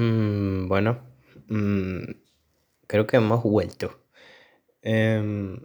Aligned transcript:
Mm, 0.00 0.66
bueno, 0.68 0.98
mm, 1.48 2.04
creo 2.86 3.06
que 3.06 3.18
hemos 3.18 3.42
vuelto. 3.42 4.00
Em, 4.82 5.58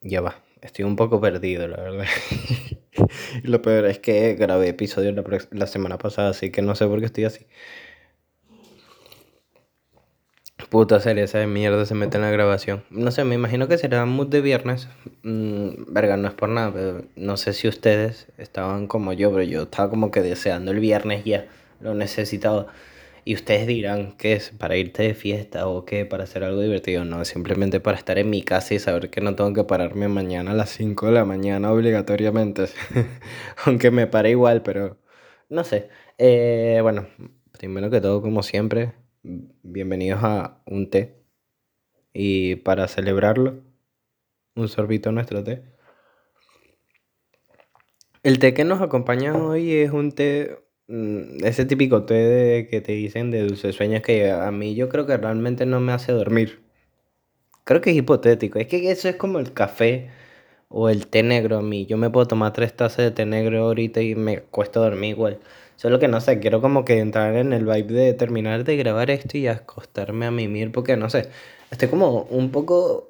ya 0.00 0.20
va, 0.22 0.42
estoy 0.62 0.84
un 0.84 0.96
poco 0.96 1.20
perdido, 1.20 1.68
la 1.68 1.76
verdad. 1.82 2.06
Lo 3.42 3.60
peor 3.62 3.84
es 3.86 3.98
que 3.98 4.34
grabé 4.34 4.68
episodio 4.68 5.12
la, 5.12 5.24
la 5.50 5.66
semana 5.66 5.98
pasada, 5.98 6.30
así 6.30 6.50
que 6.50 6.62
no 6.62 6.74
sé 6.74 6.86
por 6.86 7.00
qué 7.00 7.06
estoy 7.06 7.24
así. 7.24 7.46
Puta 10.70 10.98
serie, 11.00 11.26
de 11.26 11.46
mierda 11.46 11.84
se 11.84 11.94
mete 11.94 12.16
en 12.16 12.22
la 12.22 12.30
grabación. 12.30 12.82
No 12.90 13.10
sé, 13.10 13.24
me 13.24 13.34
imagino 13.34 13.68
que 13.68 13.76
será 13.78 14.06
mood 14.06 14.28
de 14.28 14.40
viernes. 14.40 14.88
Mm, 15.22 15.92
verga, 15.92 16.16
no 16.16 16.28
es 16.28 16.34
por 16.34 16.48
nada, 16.48 16.72
pero 16.72 17.04
no 17.16 17.36
sé 17.36 17.52
si 17.52 17.68
ustedes 17.68 18.26
estaban 18.38 18.86
como 18.86 19.12
yo, 19.12 19.30
pero 19.30 19.42
yo 19.42 19.62
estaba 19.64 19.90
como 19.90 20.10
que 20.10 20.22
deseando 20.22 20.70
el 20.70 20.80
viernes 20.80 21.24
ya, 21.24 21.46
lo 21.80 21.94
necesitaba. 21.94 22.68
Y 23.28 23.34
ustedes 23.34 23.66
dirán 23.66 24.12
que 24.12 24.32
es 24.32 24.52
para 24.52 24.78
irte 24.78 25.02
de 25.02 25.12
fiesta 25.12 25.68
o 25.68 25.84
qué, 25.84 26.06
para 26.06 26.24
hacer 26.24 26.44
algo 26.44 26.62
divertido. 26.62 27.04
No, 27.04 27.26
simplemente 27.26 27.78
para 27.78 27.98
estar 27.98 28.16
en 28.16 28.30
mi 28.30 28.40
casa 28.40 28.72
y 28.72 28.78
saber 28.78 29.10
que 29.10 29.20
no 29.20 29.36
tengo 29.36 29.52
que 29.52 29.64
pararme 29.64 30.08
mañana 30.08 30.52
a 30.52 30.54
las 30.54 30.70
5 30.70 31.04
de 31.04 31.12
la 31.12 31.26
mañana 31.26 31.70
obligatoriamente. 31.70 32.68
Aunque 33.66 33.90
me 33.90 34.06
pare 34.06 34.30
igual, 34.30 34.62
pero 34.62 34.96
no 35.50 35.62
sé. 35.62 35.90
Eh, 36.16 36.78
bueno, 36.80 37.06
primero 37.52 37.90
que 37.90 38.00
todo, 38.00 38.22
como 38.22 38.42
siempre, 38.42 38.94
bienvenidos 39.22 40.20
a 40.22 40.62
un 40.64 40.88
té. 40.88 41.22
Y 42.14 42.56
para 42.56 42.88
celebrarlo, 42.88 43.62
un 44.54 44.68
sorbito 44.68 45.10
a 45.10 45.12
nuestro 45.12 45.44
té. 45.44 45.64
El 48.22 48.38
té 48.38 48.54
que 48.54 48.64
nos 48.64 48.80
acompaña 48.80 49.36
hoy 49.36 49.74
es 49.74 49.90
un 49.90 50.12
té, 50.12 50.67
ese 50.88 51.64
típico 51.66 52.04
té 52.04 52.14
de- 52.14 52.68
que 52.68 52.80
te 52.80 52.92
dicen 52.92 53.30
de 53.30 53.42
dulces 53.46 53.76
sueños 53.76 54.02
que 54.02 54.30
a 54.30 54.50
mí 54.50 54.74
yo 54.74 54.88
creo 54.88 55.06
que 55.06 55.16
realmente 55.16 55.66
no 55.66 55.80
me 55.80 55.92
hace 55.92 56.12
dormir. 56.12 56.60
Creo 57.64 57.80
que 57.80 57.90
es 57.90 57.96
hipotético. 57.96 58.58
Es 58.58 58.66
que 58.68 58.90
eso 58.90 59.08
es 59.08 59.16
como 59.16 59.38
el 59.38 59.52
café 59.52 60.10
o 60.68 60.88
el 60.88 61.06
té 61.08 61.22
negro 61.22 61.58
a 61.58 61.62
mí. 61.62 61.86
Yo 61.86 61.96
me 61.98 62.10
puedo 62.10 62.26
tomar 62.28 62.52
tres 62.52 62.74
tazas 62.74 62.98
de 63.06 63.10
té 63.12 63.26
negro 63.26 63.64
ahorita 63.66 64.02
y 64.02 64.14
me 64.14 64.40
cuesta 64.42 64.80
dormir 64.80 65.10
igual. 65.10 65.38
Solo 65.76 65.98
que 66.00 66.08
no 66.08 66.20
sé, 66.20 66.40
quiero 66.40 66.60
como 66.60 66.84
que 66.84 66.98
entrar 66.98 67.36
en 67.36 67.52
el 67.52 67.64
vibe 67.66 67.92
de 67.94 68.14
terminar 68.14 68.64
de 68.64 68.76
grabar 68.76 69.10
esto 69.10 69.38
y 69.38 69.46
acostarme 69.48 70.26
a 70.26 70.30
mimir 70.30 70.72
porque 70.72 70.96
no 70.96 71.10
sé. 71.10 71.30
Estoy 71.70 71.88
como 71.88 72.22
un 72.24 72.50
poco 72.50 73.08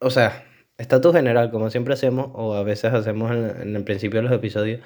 o 0.00 0.10
sea, 0.10 0.44
estatus 0.78 1.14
general, 1.14 1.50
como 1.50 1.70
siempre 1.70 1.94
hacemos, 1.94 2.30
o 2.34 2.54
a 2.54 2.62
veces 2.62 2.92
hacemos 2.92 3.30
en 3.32 3.76
el 3.76 3.84
principio 3.84 4.20
de 4.20 4.24
los 4.28 4.32
episodios, 4.32 4.80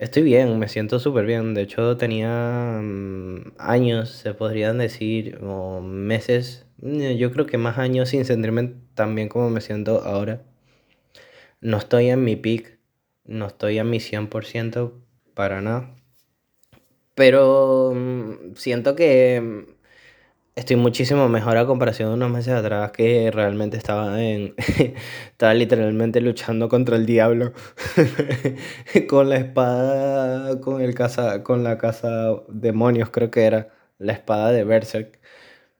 estoy 0.00 0.22
bien, 0.22 0.58
me 0.58 0.68
siento 0.68 0.98
súper 0.98 1.26
bien. 1.26 1.54
De 1.54 1.62
hecho, 1.62 1.96
tenía 1.96 2.80
mm, 2.82 3.52
años, 3.58 4.10
se 4.10 4.34
podrían 4.34 4.78
decir, 4.78 5.38
o 5.42 5.80
meses, 5.80 6.66
mm, 6.78 7.12
yo 7.12 7.30
creo 7.32 7.46
que 7.46 7.58
más 7.58 7.78
años 7.78 8.08
sin 8.08 8.24
sentirme 8.24 8.74
tan 8.94 9.14
bien 9.14 9.28
como 9.28 9.50
me 9.50 9.60
siento 9.60 10.02
ahora. 10.02 10.42
No 11.60 11.76
estoy 11.78 12.08
en 12.10 12.24
mi 12.24 12.36
peak, 12.36 12.78
no 13.24 13.46
estoy 13.46 13.78
en 13.78 13.90
mi 13.90 14.00
100% 14.00 14.92
para 15.34 15.60
nada, 15.60 15.94
pero 17.14 17.92
mm, 17.94 18.54
siento 18.56 18.96
que 18.96 19.76
Estoy 20.56 20.76
muchísimo 20.76 21.28
mejor 21.28 21.56
a 21.56 21.66
comparación 21.66 22.08
de 22.10 22.14
unos 22.16 22.30
meses 22.30 22.52
atrás 22.52 22.90
que 22.92 23.30
realmente 23.30 23.76
estaba 23.76 24.20
en... 24.22 24.54
estaba 25.30 25.54
literalmente 25.54 26.20
luchando 26.20 26.68
contra 26.68 26.96
el 26.96 27.06
diablo. 27.06 27.52
Con 29.08 29.28
la 29.30 29.36
espada, 29.36 30.60
con 30.60 30.80
el 30.82 30.94
caza, 30.94 31.42
con 31.42 31.64
la 31.64 31.78
caza 31.78 32.34
demonios, 32.48 33.10
creo 33.10 33.30
que 33.30 33.44
era. 33.44 33.68
La 33.98 34.12
espada 34.12 34.52
de 34.52 34.64
Berserk. 34.64 35.20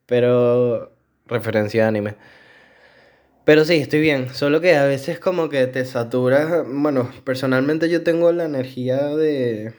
Pero... 0.07 0.93
Referencia 1.27 1.83
de 1.83 1.89
anime. 1.89 2.17
Pero 3.45 3.65
sí, 3.65 3.77
estoy 3.77 4.01
bien. 4.01 4.29
Solo 4.31 4.61
que 4.61 4.77
a 4.77 4.85
veces 4.85 5.19
como 5.19 5.49
que 5.49 5.67
te 5.67 5.85
saturas. 5.85 6.65
Bueno, 6.67 7.11
personalmente 7.25 7.89
yo 7.89 8.03
tengo 8.03 8.33
la 8.33 8.45
energía 8.45 8.99
de... 9.17 9.75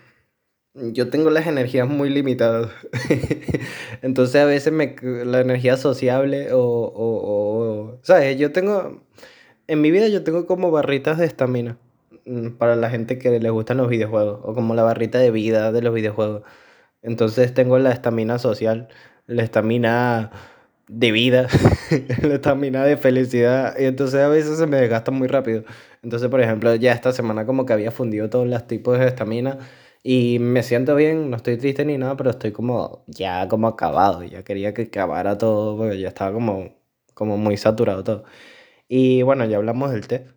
Yo 0.74 1.10
tengo 1.10 1.30
las 1.30 1.48
energías 1.48 1.88
muy 1.88 2.10
limitadas. 2.10 2.72
Entonces 4.02 4.42
a 4.42 4.46
veces 4.46 4.72
me, 4.72 4.96
la 5.26 5.42
energía 5.42 5.76
sociable 5.78 6.54
o, 6.54 6.60
o, 6.62 7.92
o- 7.96 8.00
¿sabes? 8.04 8.38
Yo 8.38 8.52
tengo, 8.54 9.04
en 9.68 9.82
mi 9.82 9.92
vida 9.92 10.08
yo 10.10 10.24
tengo 10.24 10.46
como 10.48 10.72
barritas 10.72 11.18
de 11.20 11.26
estamina 11.26 11.78
mm, 12.26 12.52
para 12.52 12.76
la 12.78 12.90
gente 12.90 13.18
que 13.20 13.40
les 13.40 13.52
gustan 13.52 13.78
los 13.78 13.90
videojuegos 13.90 14.40
o 14.44 14.54
como 14.56 14.76
la 14.76 14.84
barrita 14.84 15.20
de 15.20 15.32
vida 15.32 15.72
de 15.74 15.82
los 15.82 15.94
videojuegos. 15.94 16.44
Entonces 17.02 17.54
tengo 17.54 17.80
la 17.80 17.92
estamina 17.92 18.40
social, 18.40 18.90
la 19.28 19.44
estamina 19.44 20.32
de 20.88 21.12
vida, 21.12 21.48
la 22.24 22.36
estamina 22.36 22.86
de 22.86 22.98
felicidad 22.98 23.76
y 23.80 23.86
entonces 23.86 24.20
a 24.22 24.28
veces 24.30 24.58
se 24.60 24.68
me 24.68 24.78
desgasta 24.78 25.12
muy 25.12 25.28
rápido. 25.28 25.64
Entonces, 26.04 26.30
por 26.30 26.42
ejemplo, 26.42 26.76
ya 26.76 26.94
esta 26.94 27.12
semana 27.14 27.46
como 27.46 27.66
que 27.66 27.74
había 27.74 27.92
fundido 27.92 28.30
todos 28.30 28.48
los 28.48 28.68
tipos 28.68 29.00
de 29.00 29.08
estamina 29.08 29.60
y 30.04 30.40
me 30.40 30.64
siento 30.64 30.96
bien, 30.96 31.30
no 31.30 31.38
estoy 31.38 31.58
triste 31.58 31.86
ni 31.86 31.98
nada, 31.98 32.18
pero 32.18 32.32
estoy 32.32 32.52
como 32.52 33.04
ya 33.08 33.48
como 33.48 33.68
acabado, 33.68 34.24
ya 34.24 34.44
quería 34.44 34.74
que 34.74 34.84
acabara 34.84 35.38
todo 35.38 35.78
porque 35.78 36.00
ya 36.00 36.08
estaba 36.10 36.34
como, 36.34 36.76
como 37.14 37.38
muy 37.38 37.58
saturado 37.58 38.04
todo. 38.04 38.24
Y 38.88 39.24
bueno, 39.24 39.46
ya 39.46 39.58
hablamos 39.58 39.92
del 39.92 40.08
té. 40.08 40.28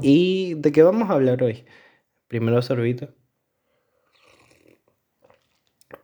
¿Y 0.00 0.54
de 0.54 0.72
qué 0.72 0.82
vamos 0.82 1.10
a 1.10 1.14
hablar 1.14 1.42
hoy? 1.42 1.64
Primero 2.28 2.62
sorbito. 2.62 3.14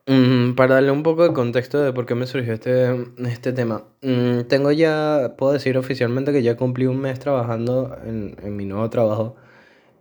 Mm, 0.06 0.54
para 0.54 0.74
darle 0.74 0.90
un 0.92 1.02
poco 1.02 1.22
de 1.24 1.32
contexto 1.32 1.80
de 1.80 1.92
por 1.92 2.06
qué 2.06 2.14
me 2.14 2.26
surgió 2.26 2.54
este, 2.54 3.04
este 3.28 3.52
tema. 3.52 3.84
Mm, 4.02 4.42
tengo 4.48 4.70
ya, 4.72 5.34
puedo 5.38 5.52
decir 5.52 5.76
oficialmente 5.78 6.32
que 6.32 6.42
ya 6.42 6.56
cumplí 6.56 6.86
un 6.86 6.98
mes 7.00 7.18
trabajando 7.18 7.96
en, 8.04 8.36
en 8.42 8.56
mi 8.56 8.64
nuevo 8.64 8.88
trabajo. 8.90 9.36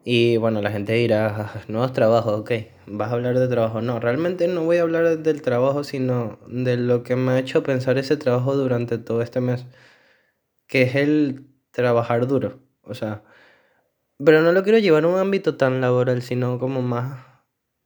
Y 0.03 0.37
bueno, 0.37 0.61
la 0.61 0.71
gente 0.71 0.93
dirá, 0.93 1.51
"Ah, 1.55 1.61
nuevos 1.67 1.93
trabajos, 1.93 2.39
ok, 2.41 2.51
vas 2.87 3.09
a 3.11 3.13
hablar 3.15 3.37
de 3.39 3.47
trabajo. 3.47 3.81
No, 3.81 3.99
realmente 3.99 4.47
no 4.47 4.63
voy 4.63 4.77
a 4.77 4.81
hablar 4.83 5.19
del 5.19 5.41
trabajo, 5.41 5.83
sino 5.83 6.39
de 6.47 6.77
lo 6.77 7.03
que 7.03 7.15
me 7.15 7.31
ha 7.33 7.39
hecho 7.39 7.63
pensar 7.63 7.97
ese 7.97 8.17
trabajo 8.17 8.55
durante 8.55 8.97
todo 8.97 9.21
este 9.21 9.41
mes, 9.41 9.65
que 10.67 10.83
es 10.83 10.95
el 10.95 11.47
trabajar 11.71 12.27
duro. 12.27 12.59
O 12.83 12.93
sea, 12.95 13.23
pero 14.23 14.41
no 14.41 14.51
lo 14.51 14.63
quiero 14.63 14.79
llevar 14.79 15.05
a 15.05 15.07
un 15.07 15.19
ámbito 15.19 15.57
tan 15.57 15.81
laboral, 15.81 16.21
sino 16.21 16.59
como 16.59 16.81
más 16.81 17.25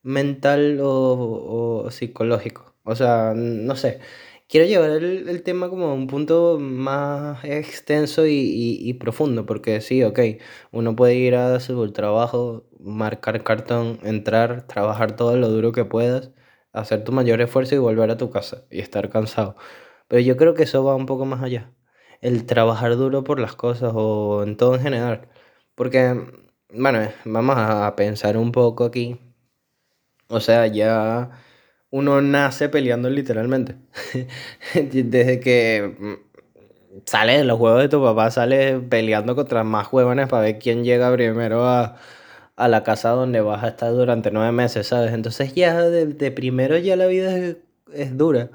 mental 0.03 0.79
o, 0.81 1.83
o 1.85 1.91
psicológico. 1.91 2.75
O 2.83 2.95
sea, 2.95 3.33
no 3.35 3.75
sé. 3.75 3.99
Quiero 4.47 4.67
llevar 4.67 4.91
el, 4.91 5.27
el 5.27 5.43
tema 5.43 5.69
como 5.69 5.87
a 5.87 5.93
un 5.93 6.07
punto 6.07 6.59
más 6.59 7.43
extenso 7.43 8.25
y, 8.27 8.31
y- 8.33 8.89
y 8.89 8.93
profundo, 8.93 9.45
porque 9.45 9.81
sí, 9.81 10.03
ok, 10.03 10.19
uno 10.71 10.95
puede 10.95 11.15
ir 11.15 11.35
a 11.35 11.59
su 11.59 11.91
trabajo, 11.93 12.67
marcar 12.79 13.43
cartón, 13.43 13.99
entrar, 14.03 14.67
trabajar 14.67 15.15
todo 15.15 15.35
lo 15.37 15.49
duro 15.49 15.71
que 15.71 15.83
puedas, 15.85 16.31
hacer 16.73 17.03
tu 17.03 17.11
mayor 17.11 17.41
esfuerzo 17.41 17.73
y 17.75 17.77
volver 17.79 18.11
a 18.11 18.17
tu 18.17 18.29
casa 18.29 18.65
y 18.69 18.79
estar 18.81 19.09
cansado. 19.09 19.55
Pero 20.07 20.21
yo 20.21 20.37
creo 20.37 20.53
que 20.53 20.63
eso 20.63 20.83
va 20.83 20.95
un 20.95 21.05
poco 21.07 21.25
más 21.25 21.41
allá. 21.43 21.71
El 22.21 22.45
trabajar 22.45 22.95
duro 22.97 23.23
por 23.23 23.39
las 23.39 23.55
cosas 23.55 23.91
o 23.95 24.43
en 24.43 24.57
todo 24.57 24.75
en 24.75 24.81
general. 24.81 25.27
Porque, 25.75 26.15
bueno, 26.73 26.99
vamos 27.25 27.55
a 27.57 27.95
pensar 27.95 28.37
un 28.37 28.51
poco 28.51 28.85
aquí. 28.85 29.19
O 30.27 30.39
sea, 30.39 30.67
ya 30.67 31.31
uno 31.95 32.21
nace 32.21 32.67
peleando 32.69 33.09
literalmente. 33.09 33.75
Desde 34.73 35.39
que 35.39 35.95
mm, 35.97 37.01
sales 37.05 37.37
de 37.39 37.45
los 37.45 37.57
juegos 37.57 37.81
de 37.83 37.89
tu 37.89 38.03
papá, 38.03 38.31
sales 38.31 38.81
peleando 38.89 39.35
contra 39.35 39.63
más 39.63 39.91
huevones 39.93 40.27
para 40.27 40.43
ver 40.43 40.59
quién 40.59 40.83
llega 40.83 41.11
primero 41.13 41.65
a, 41.65 41.95
a 42.57 42.67
la 42.67 42.83
casa 42.83 43.11
donde 43.11 43.41
vas 43.41 43.63
a 43.63 43.69
estar 43.69 43.91
durante 43.93 44.31
nueve 44.31 44.51
meses, 44.51 44.87
¿sabes? 44.87 45.13
Entonces 45.13 45.55
ya 45.55 45.81
de, 45.83 46.31
primero 46.31 46.77
ya 46.77 46.97
la 46.97 47.07
vida 47.07 47.33
es, 47.93 48.17
dura. 48.17 48.49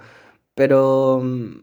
Pero 0.54 1.20
mm, 1.22 1.62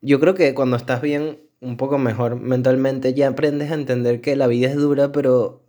yo 0.00 0.20
creo 0.20 0.34
que 0.34 0.54
cuando 0.54 0.76
estás 0.76 1.00
bien, 1.00 1.40
un 1.60 1.76
poco 1.76 1.98
mejor 1.98 2.40
mentalmente, 2.40 3.14
ya 3.14 3.28
aprendes 3.28 3.70
a 3.70 3.74
entender 3.74 4.20
que 4.20 4.36
la 4.36 4.46
vida 4.48 4.68
es 4.68 4.76
dura, 4.76 5.12
pero 5.12 5.62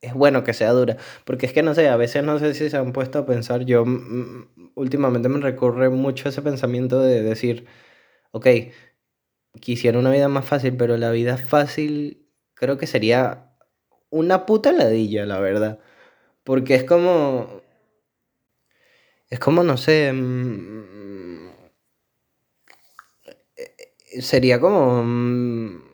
es 0.00 0.14
bueno 0.14 0.44
que 0.44 0.54
sea 0.54 0.70
dura. 0.72 0.96
Porque 1.24 1.46
es 1.46 1.52
que 1.52 1.62
no 1.62 1.74
sé, 1.74 1.88
a 1.88 1.96
veces 1.96 2.24
no 2.24 2.38
sé 2.38 2.54
si 2.54 2.70
se 2.70 2.76
han 2.76 2.92
puesto 2.92 3.18
a 3.20 3.26
pensar, 3.26 3.64
yo 3.64 3.84
mm, 3.84 4.72
últimamente 4.74 5.28
me 5.28 5.40
recurre 5.40 5.90
mucho 5.90 6.28
ese 6.28 6.42
pensamiento 6.42 7.00
de 7.00 7.22
decir, 7.22 7.66
ok, 8.32 8.46
quisiera 9.60 9.98
una 9.98 10.10
vida 10.10 10.28
más 10.28 10.44
fácil, 10.44 10.76
pero 10.76 10.96
la 10.96 11.10
vida 11.10 11.36
fácil 11.36 12.26
creo 12.54 12.78
que 12.78 12.86
sería 12.86 13.52
una 14.10 14.46
puta 14.46 14.72
ladilla, 14.72 15.26
la 15.26 15.40
verdad. 15.40 15.80
Porque 16.44 16.74
es 16.76 16.84
como, 16.84 17.62
es 19.30 19.38
como, 19.40 19.62
no 19.62 19.76
sé, 19.76 20.12
mm, 20.12 21.50
sería 24.20 24.60
como... 24.60 25.89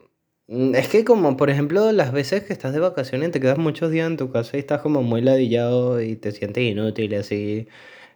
mm, 0.47 0.75
Es 0.75 0.87
que 0.89 1.03
como, 1.05 1.37
por 1.37 1.49
ejemplo, 1.49 1.91
las 1.91 2.11
veces 2.11 2.43
que 2.43 2.53
estás 2.53 2.73
de 2.73 2.79
vacaciones 2.79 3.31
te 3.31 3.39
quedas 3.39 3.57
muchos 3.57 3.91
días 3.91 4.07
en 4.07 4.17
tu 4.17 4.31
casa 4.31 4.57
y 4.57 4.59
estás 4.59 4.81
como 4.81 5.03
muy 5.03 5.21
ladillado 5.21 6.01
y 6.01 6.15
te 6.15 6.31
sientes 6.31 6.63
inútil 6.63 7.13
y 7.13 7.15
así. 7.15 7.67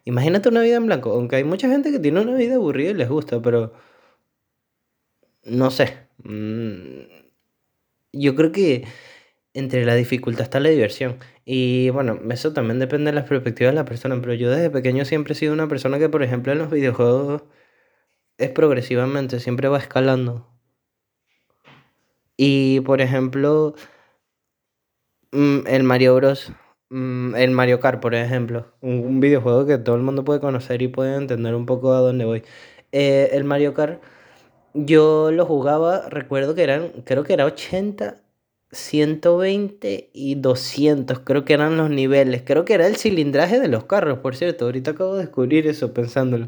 Imagínate 0.06 0.50
una 0.50 0.62
vida 0.62 0.78
en 0.78 0.88
blanco, 0.88 1.12
aunque 1.14 1.38
hay 1.38 1.44
mucha 1.44 1.70
gente 1.70 1.92
que 1.92 2.00
tiene 2.00 2.22
una 2.22 2.36
vida 2.38 2.56
aburrida 2.56 2.92
y 2.92 2.94
les 2.96 3.10
gusta, 3.10 3.42
pero 3.42 3.74
no 5.44 5.70
sé. 5.72 6.08
Mm, 6.24 7.02
Yo 8.14 8.36
creo 8.36 8.52
que 8.52 8.86
entre 9.54 9.86
la 9.86 9.96
dificultad 9.96 10.44
está 10.44 10.60
la 10.60 10.70
diversión. 10.70 11.20
Y 11.46 11.90
bueno, 11.92 12.20
eso 12.32 12.54
también 12.54 12.80
depende 12.80 13.12
de 13.12 13.16
las 13.16 13.30
perspectivas 13.30 13.74
de 13.74 13.78
la 13.78 13.86
persona, 13.86 14.20
pero 14.22 14.34
yo 14.36 14.50
desde 14.52 14.70
pequeño 14.70 15.06
siempre 15.06 15.34
he 15.34 15.38
sido 15.38 15.54
una 15.54 15.68
persona 15.70 16.00
que, 16.00 16.10
por 16.10 16.24
ejemplo, 16.24 16.52
en 16.54 16.60
los 16.60 16.72
videojuegos 16.72 17.44
es 18.40 18.52
progresivamente, 18.52 19.40
siempre 19.42 19.70
va 19.70 19.80
escalando. 19.80 20.51
Y 22.44 22.80
por 22.82 23.02
ejemplo, 23.02 23.76
mm, 25.32 25.68
el 25.68 25.84
Mario 25.84 26.16
Bros. 26.16 26.52
mm, 26.90 27.36
El 27.36 27.52
Mario 27.52 27.80
Kart, 27.80 28.02
por 28.02 28.16
ejemplo. 28.16 28.66
Un, 28.82 29.20
videojuego 29.20 29.68
que 29.68 29.78
todo 29.78 29.96
el 29.96 30.02
mundo 30.02 30.24
puede 30.26 30.40
conocer 30.40 30.82
y 30.82 30.88
puede 30.88 31.16
entender 31.18 31.54
un 31.56 31.66
poco 31.68 31.94
a 31.94 32.00
dónde 32.00 32.26
voy. 32.26 32.44
Eh, 32.92 33.30
el 33.34 33.44
Mario 33.44 33.74
Kart, 33.76 34.02
yo 34.74 35.32
lo 35.32 35.46
jugaba, 35.46 36.10
recuerdo 36.10 36.56
que 36.56 36.64
eran, 36.64 36.90
creo 37.06 37.24
que 37.24 37.34
era 37.34 37.46
80 37.46 38.18
120 38.72 40.12
y 40.14 40.36
200 40.36 41.20
creo 41.20 41.46
que 41.46 41.54
eran 41.54 41.78
los 41.78 41.90
niveles. 41.90 42.44
Creo 42.46 42.66
que 42.66 42.74
era 42.74 42.88
el 42.88 42.96
cilindraje 42.98 43.60
de 43.60 43.68
los 43.68 43.86
carros, 43.86 44.20
por 44.20 44.36
cierto. 44.36 44.66
Ahorita 44.66 44.92
acabo 44.92 45.16
de 45.16 45.24
descubrir 45.26 45.68
eso 45.68 45.94
pensándolo. 45.94 46.48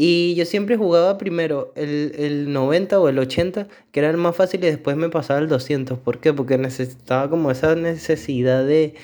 Y 0.00 0.36
yo 0.36 0.44
siempre 0.44 0.76
jugaba 0.76 1.18
primero 1.18 1.72
el, 1.74 2.12
el 2.16 2.52
90 2.52 3.00
o 3.00 3.08
el 3.08 3.18
80 3.18 3.66
que 3.90 3.98
era 3.98 4.10
el 4.10 4.16
más 4.16 4.36
fácil, 4.36 4.62
y 4.62 4.68
después 4.68 4.96
me 4.96 5.08
pasaba 5.08 5.40
el 5.40 5.48
doscientos 5.48 5.98
¿Por 5.98 6.20
qué? 6.20 6.32
Porque 6.32 6.56
necesitaba 6.56 7.28
como 7.28 7.50
esa 7.50 7.74
necesidad 7.74 8.64
de 8.64 8.94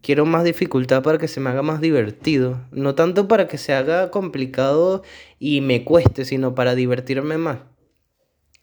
quiero 0.00 0.24
más 0.24 0.44
dificultad 0.44 1.02
para 1.02 1.18
que 1.18 1.26
se 1.26 1.40
me 1.40 1.50
haga 1.50 1.62
más 1.62 1.80
divertido. 1.80 2.60
No 2.70 2.94
tanto 2.94 3.26
para 3.26 3.48
que 3.48 3.58
se 3.58 3.72
haga 3.72 4.12
complicado 4.12 5.02
y 5.40 5.60
me 5.60 5.82
cueste, 5.82 6.24
sino 6.24 6.54
para 6.54 6.76
divertirme 6.76 7.36
más. 7.36 7.58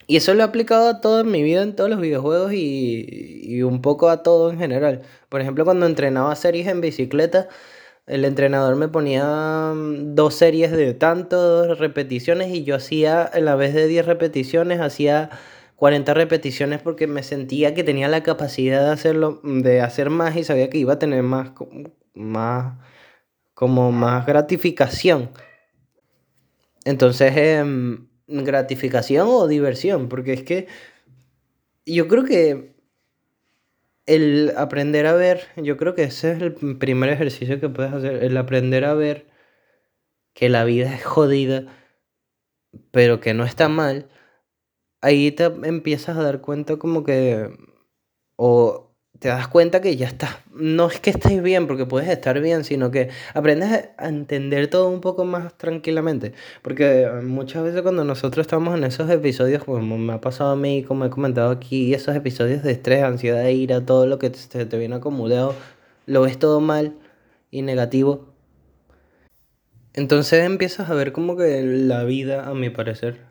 Y 0.07 0.15
eso 0.15 0.33
lo 0.35 0.43
he 0.43 0.45
aplicado 0.45 0.87
a 0.87 1.01
toda 1.01 1.25
mi 1.25 1.43
vida 1.43 1.61
en 1.61 1.75
todos 1.75 1.89
los 1.89 1.99
videojuegos 1.99 2.53
y, 2.53 3.41
y 3.43 3.63
un 3.63 3.81
poco 3.81 4.09
a 4.09 4.23
todo 4.23 4.49
en 4.49 4.59
general. 4.59 5.01
Por 5.27 5.41
ejemplo, 5.41 5.65
cuando 5.65 5.87
entrenaba 5.87 6.33
series 6.37 6.67
en 6.67 6.79
bicicleta, 6.79 7.49
el 8.09 8.25
entrenador 8.25 8.75
me 8.75 8.87
ponía 8.87 9.71
mm, 9.73 10.15
dos 10.15 10.33
series 10.35 10.71
de 10.71 10.93
tantas 10.93 11.77
repeticiones 11.77 12.49
y 12.53 12.63
yo 12.63 12.75
hacía, 12.75 13.21
a 13.21 13.39
la 13.39 13.55
vez 13.55 13.73
de 13.73 13.87
10 13.87 14.05
repeticiones, 14.05 14.81
hacía 14.81 15.29
40 15.75 16.13
repeticiones 16.15 16.81
porque 16.81 17.05
me 17.07 17.23
sentía 17.23 17.73
que 17.75 17.83
tenía 17.83 18.07
la 18.07 18.23
capacidad 18.23 18.83
de 18.83 18.91
hacerlo, 18.91 19.39
de 19.43 19.81
hacer 19.81 20.09
más 20.09 20.35
y 20.35 20.43
sabía 20.43 20.69
que 20.69 20.79
iba 20.79 20.93
a 20.93 20.99
tener 20.99 21.21
más, 21.23 21.51
más, 22.15 22.77
como 23.53 23.91
más 23.91 24.25
gratificación. 24.25 25.29
Entonces, 26.85 27.33
em, 27.37 28.07
gratificación 28.27 29.27
o 29.29 29.47
diversión, 29.47 30.09
porque 30.09 30.33
es 30.33 30.43
que 30.43 30.67
yo 31.85 32.07
creo 32.07 32.23
que 32.23 32.78
el 34.09 34.53
aprender 34.57 35.05
a 35.05 35.13
ver, 35.13 35.47
yo 35.55 35.77
creo 35.77 35.93
que 35.95 36.03
ese 36.03 36.31
es 36.31 36.41
el 36.41 36.53
primer 36.77 37.09
ejercicio 37.09 37.59
que 37.59 37.69
puedes 37.69 37.93
hacer, 37.93 38.23
el 38.23 38.37
aprender 38.37 38.83
a 38.85 38.95
ver 38.95 39.27
que 40.33 40.49
la 40.49 40.63
vida 40.65 40.93
es 40.95 41.05
jodida, 41.05 41.67
pero 42.91 43.19
que 43.19 43.33
no 43.33 43.43
está 43.45 43.69
mal, 43.69 44.09
ahí 45.01 45.31
te 45.31 45.45
empiezas 45.45 46.17
a 46.17 46.23
dar 46.23 46.41
cuenta 46.41 46.77
como 46.77 47.03
que, 47.03 47.49
o 48.35 48.88
te 49.19 49.27
das 49.27 49.47
cuenta 49.49 49.81
que 49.81 49.95
ya 49.97 50.07
estás, 50.07 50.37
no 50.53 50.87
es 50.87 50.99
que 50.99 51.09
estés 51.09 51.43
bien, 51.43 51.67
porque 51.67 51.85
puedes 51.85 52.09
estar 52.09 52.39
bien, 52.39 52.63
sino 52.63 52.89
que 52.89 53.09
aprendes 53.33 53.89
a 53.97 54.07
entender 54.07 54.67
todo 54.69 54.89
un 54.89 55.01
poco 55.01 55.25
más 55.25 55.57
tranquilamente, 55.57 56.33
porque 56.61 57.03
eh, 57.03 57.11
muchas 57.21 57.63
veces 57.63 57.81
cuando 57.81 58.05
nosotros 58.05 58.45
estamos 58.45 58.77
en 58.77 58.85
esos 58.85 59.09
episodios, 59.09 59.63
como 59.65 59.97
me 59.97 60.13
ha 60.13 60.21
pasado 60.21 60.51
a 60.51 60.55
mí, 60.55 60.83
como 60.83 61.05
he 61.05 61.09
comentado 61.09 61.51
aquí, 61.51 61.93
esos 61.93 62.15
episodios 62.15 62.63
de 62.63 62.71
estrés, 62.71 63.03
ansiedad, 63.03 63.47
ira, 63.47 63.85
todo 63.85 64.05
lo 64.07 64.19
que 64.19 64.29
te 64.29 64.65
te 64.65 64.77
viene 64.77 64.95
acumulado, 64.95 65.53
lo 66.05 66.21
ves 66.21 66.39
todo 66.39 66.61
mal 66.61 66.95
y 67.51 67.61
negativo, 67.61 68.29
entonces 69.93 70.45
empiezas 70.45 70.89
a 70.89 70.93
ver 70.93 71.11
como 71.11 71.35
que 71.35 71.61
la 71.63 72.03
vida, 72.05 72.47
a 72.47 72.53
mi 72.53 72.69
parecer, 72.69 73.28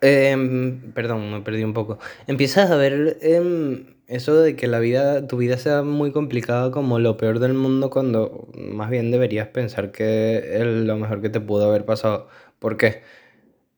Em, 0.00 0.92
perdón, 0.92 1.32
me 1.32 1.40
perdí 1.40 1.64
un 1.64 1.74
poco. 1.74 1.98
Empiezas 2.26 2.70
a 2.70 2.76
ver 2.76 3.18
em, 3.22 3.86
eso 4.06 4.36
de 4.40 4.56
que 4.56 4.66
la 4.66 4.78
vida, 4.78 5.26
tu 5.26 5.36
vida 5.38 5.56
sea 5.58 5.82
muy 5.82 6.12
complicada 6.12 6.70
como 6.70 6.98
lo 6.98 7.16
peor 7.16 7.38
del 7.38 7.54
mundo 7.54 7.90
cuando 7.90 8.48
más 8.54 8.90
bien 8.90 9.10
deberías 9.10 9.48
pensar 9.48 9.92
que 9.92 10.38
es 10.58 10.64
lo 10.64 10.96
mejor 10.96 11.22
que 11.22 11.30
te 11.30 11.40
pudo 11.40 11.66
haber 11.68 11.84
pasado. 11.84 12.28
¿Por 12.58 12.76
qué? 12.76 13.02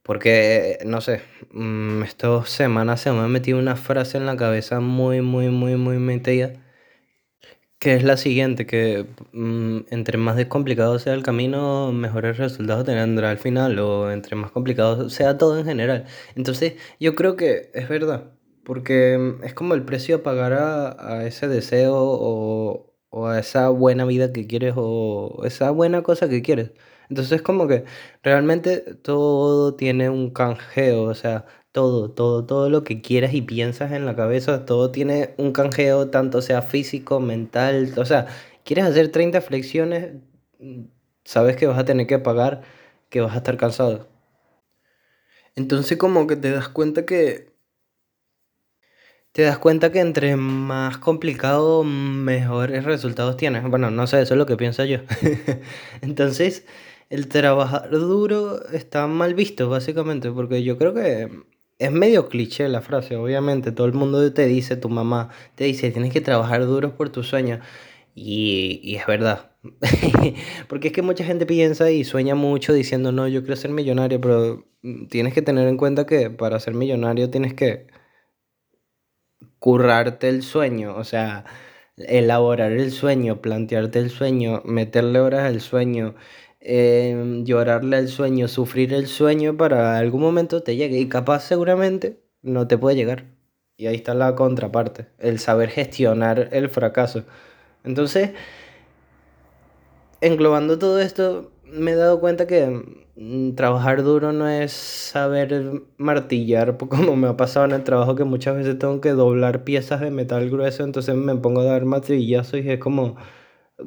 Porque, 0.02 0.78
no 0.84 1.00
sé, 1.00 1.22
mm, 1.52 2.02
estas 2.02 2.50
semanas 2.50 3.00
se 3.00 3.12
me 3.12 3.20
ha 3.20 3.28
metido 3.28 3.58
una 3.58 3.76
frase 3.76 4.18
en 4.18 4.26
la 4.26 4.36
cabeza 4.36 4.80
muy, 4.80 5.22
muy, 5.22 5.48
muy, 5.48 5.76
muy 5.76 5.98
metida, 5.98 6.52
que 7.84 7.94
es 7.96 8.02
la 8.02 8.16
siguiente, 8.16 8.66
que 8.66 9.06
mm, 9.32 9.80
entre 9.90 10.16
más 10.16 10.42
complicado 10.46 10.98
sea 10.98 11.12
el 11.12 11.22
camino, 11.22 11.92
mejores 11.92 12.38
resultados 12.38 12.86
tendrá 12.86 13.30
al 13.30 13.36
final, 13.38 13.78
o 13.78 14.10
entre 14.10 14.36
más 14.36 14.50
complicado 14.50 15.10
sea 15.10 15.36
todo 15.36 15.58
en 15.58 15.66
general. 15.66 16.06
Entonces, 16.34 16.74
yo 16.98 17.14
creo 17.14 17.36
que 17.36 17.70
es 17.74 17.86
verdad, 17.90 18.32
porque 18.64 19.18
mm, 19.18 19.44
es 19.44 19.52
como 19.54 19.74
el 19.74 19.84
precio 19.84 20.16
a 20.16 20.22
pagar 20.22 20.54
a, 20.54 21.26
ese 21.26 21.46
deseo 21.46 21.94
o, 21.96 22.94
o 23.10 23.26
a 23.26 23.38
esa 23.38 23.68
buena 23.68 24.06
vida 24.06 24.32
que 24.32 24.46
quieres 24.46 24.74
o 24.76 25.42
esa 25.44 25.70
buena 25.70 26.02
cosa 26.02 26.28
que 26.28 26.40
quieres. 26.40 26.72
Entonces, 27.10 27.42
como 27.42 27.68
que 27.68 27.84
realmente 28.22 28.78
todo 29.02 29.74
tiene 29.76 30.08
un 30.08 30.30
canjeo, 30.30 31.02
o 31.04 31.14
sea, 31.14 31.44
todo, 31.74 32.08
todo, 32.12 32.46
todo 32.46 32.70
lo 32.70 32.84
que 32.84 33.02
quieras 33.02 33.34
y 33.34 33.42
piensas 33.42 33.90
en 33.92 34.06
la 34.06 34.14
cabeza, 34.14 34.64
todo 34.64 34.92
tiene 34.92 35.34
un 35.38 35.52
canjeo, 35.52 36.08
tanto 36.10 36.40
sea 36.40 36.62
físico, 36.62 37.18
mental, 37.20 37.92
o 37.96 38.04
sea, 38.04 38.28
quieres 38.64 38.84
hacer 38.86 39.10
30 39.10 39.40
flexiones, 39.40 40.14
mm, 40.60 40.84
sabes 41.24 41.56
que 41.56 41.66
vas 41.66 41.78
a 41.78 41.84
tener 41.84 42.06
que 42.06 42.20
pagar, 42.20 42.62
que 43.10 43.20
vas 43.20 43.34
a 43.34 43.38
estar 43.38 43.56
cansado. 43.56 44.08
Entonces 45.56 45.98
como 45.98 46.26
que 46.28 46.36
te 46.36 46.50
das 46.52 46.68
cuenta 46.68 47.04
que 47.06 47.52
te 49.32 49.42
das 49.42 49.58
cuenta 49.58 49.90
que 49.90 49.98
entre 50.00 50.36
más 50.36 50.98
complicado, 50.98 51.82
mejores 51.84 52.84
resultados 52.84 53.36
tienes. 53.36 53.64
Bueno, 53.68 53.90
no 53.90 54.06
sé, 54.06 54.22
eso 54.22 54.34
es 54.34 54.38
lo 54.38 54.46
que 54.46 54.56
pienso 54.56 54.84
yo. 54.84 54.98
Entonces, 56.02 56.66
el 57.10 57.26
trabajar 57.28 57.90
duro 57.90 58.64
está 58.70 59.08
mal 59.08 59.34
visto, 59.34 59.68
básicamente, 59.68 60.30
porque 60.30 60.62
yo 60.62 60.78
creo 60.78 60.94
que 60.94 61.28
es 61.78 61.92
medio 61.92 62.28
cliché 62.28 62.68
la 62.68 62.80
frase, 62.80 63.16
obviamente. 63.16 63.72
Todo 63.72 63.86
el 63.86 63.94
mundo 63.94 64.32
te 64.32 64.46
dice, 64.46 64.76
tu 64.76 64.88
mamá 64.88 65.30
te 65.54 65.64
dice, 65.64 65.90
tienes 65.90 66.12
que 66.12 66.20
trabajar 66.20 66.64
duro 66.66 66.96
por 66.96 67.10
tus 67.10 67.28
sueños. 67.28 67.60
Y, 68.14 68.80
y 68.82 68.96
es 68.96 69.06
verdad. 69.06 69.52
Porque 70.68 70.88
es 70.88 70.94
que 70.94 71.02
mucha 71.02 71.24
gente 71.24 71.46
piensa 71.46 71.90
y 71.90 72.04
sueña 72.04 72.34
mucho 72.34 72.72
diciendo, 72.72 73.12
no, 73.12 73.28
yo 73.28 73.42
quiero 73.42 73.56
ser 73.56 73.70
millonario, 73.72 74.20
pero 74.20 74.66
mm, 74.82 75.06
tienes 75.08 75.34
que 75.34 75.42
tener 75.42 75.68
en 75.68 75.76
cuenta 75.76 76.06
que 76.06 76.30
para 76.30 76.60
ser 76.60 76.74
millonario 76.74 77.30
tienes 77.30 77.54
que 77.54 77.86
currarte 79.58 80.28
el 80.28 80.42
sueño, 80.42 80.94
o 80.96 81.04
sea, 81.04 81.44
elaborar 81.96 82.72
el 82.72 82.92
sueño, 82.92 83.40
plantearte 83.40 83.98
el 83.98 84.10
sueño, 84.10 84.62
meterle 84.64 85.20
horas 85.20 85.44
al 85.44 85.60
sueño, 85.60 86.14
em, 86.64 87.44
llorarle 87.44 87.96
al 87.96 88.08
sueño, 88.08 88.48
sufrir 88.48 88.92
el 88.94 89.06
sueño 89.06 89.56
para 89.56 89.98
algún 89.98 90.22
momento 90.22 90.62
te 90.62 90.76
llegue. 90.76 90.98
Y 90.98 91.08
capaz 91.08 91.40
seguramente 91.40 92.20
no 92.42 92.66
te 92.66 92.78
puede 92.78 92.96
llegar. 92.96 93.26
Y 93.76 93.86
ahí 93.86 93.96
está 93.96 94.14
la 94.14 94.34
contraparte, 94.34 95.06
el 95.18 95.38
saber 95.38 95.70
gestionar 95.70 96.48
el 96.52 96.68
fracaso. 96.68 97.24
Entonces, 97.84 98.30
englobando 100.20 100.78
todo 100.78 101.00
esto, 101.00 101.52
me 101.64 101.92
he 101.92 101.94
dado 101.96 102.20
cuenta 102.20 102.46
que 102.46 102.82
mm, 103.16 103.54
trabajar 103.54 104.02
duro 104.02 104.32
no 104.32 104.48
es 104.48 104.72
saber 104.72 105.82
martillar, 105.98 106.76
como 106.88 107.16
me 107.16 107.28
ha 107.28 107.36
pasado 107.36 107.66
en 107.66 107.72
el 107.72 107.84
trabajo 107.84 108.14
que 108.14 108.24
muchas 108.24 108.56
veces 108.56 108.78
tengo 108.78 109.00
que 109.00 109.10
doblar 109.10 109.64
piezas 109.64 110.00
de 110.00 110.10
metal 110.10 110.48
grueso, 110.50 110.84
entonces 110.84 111.14
me 111.14 111.34
pongo 111.36 111.60
a 111.60 111.64
dar 111.64 111.84
martillazos 111.84 112.60
y 112.60 112.70
es 112.70 112.78
como, 112.78 113.16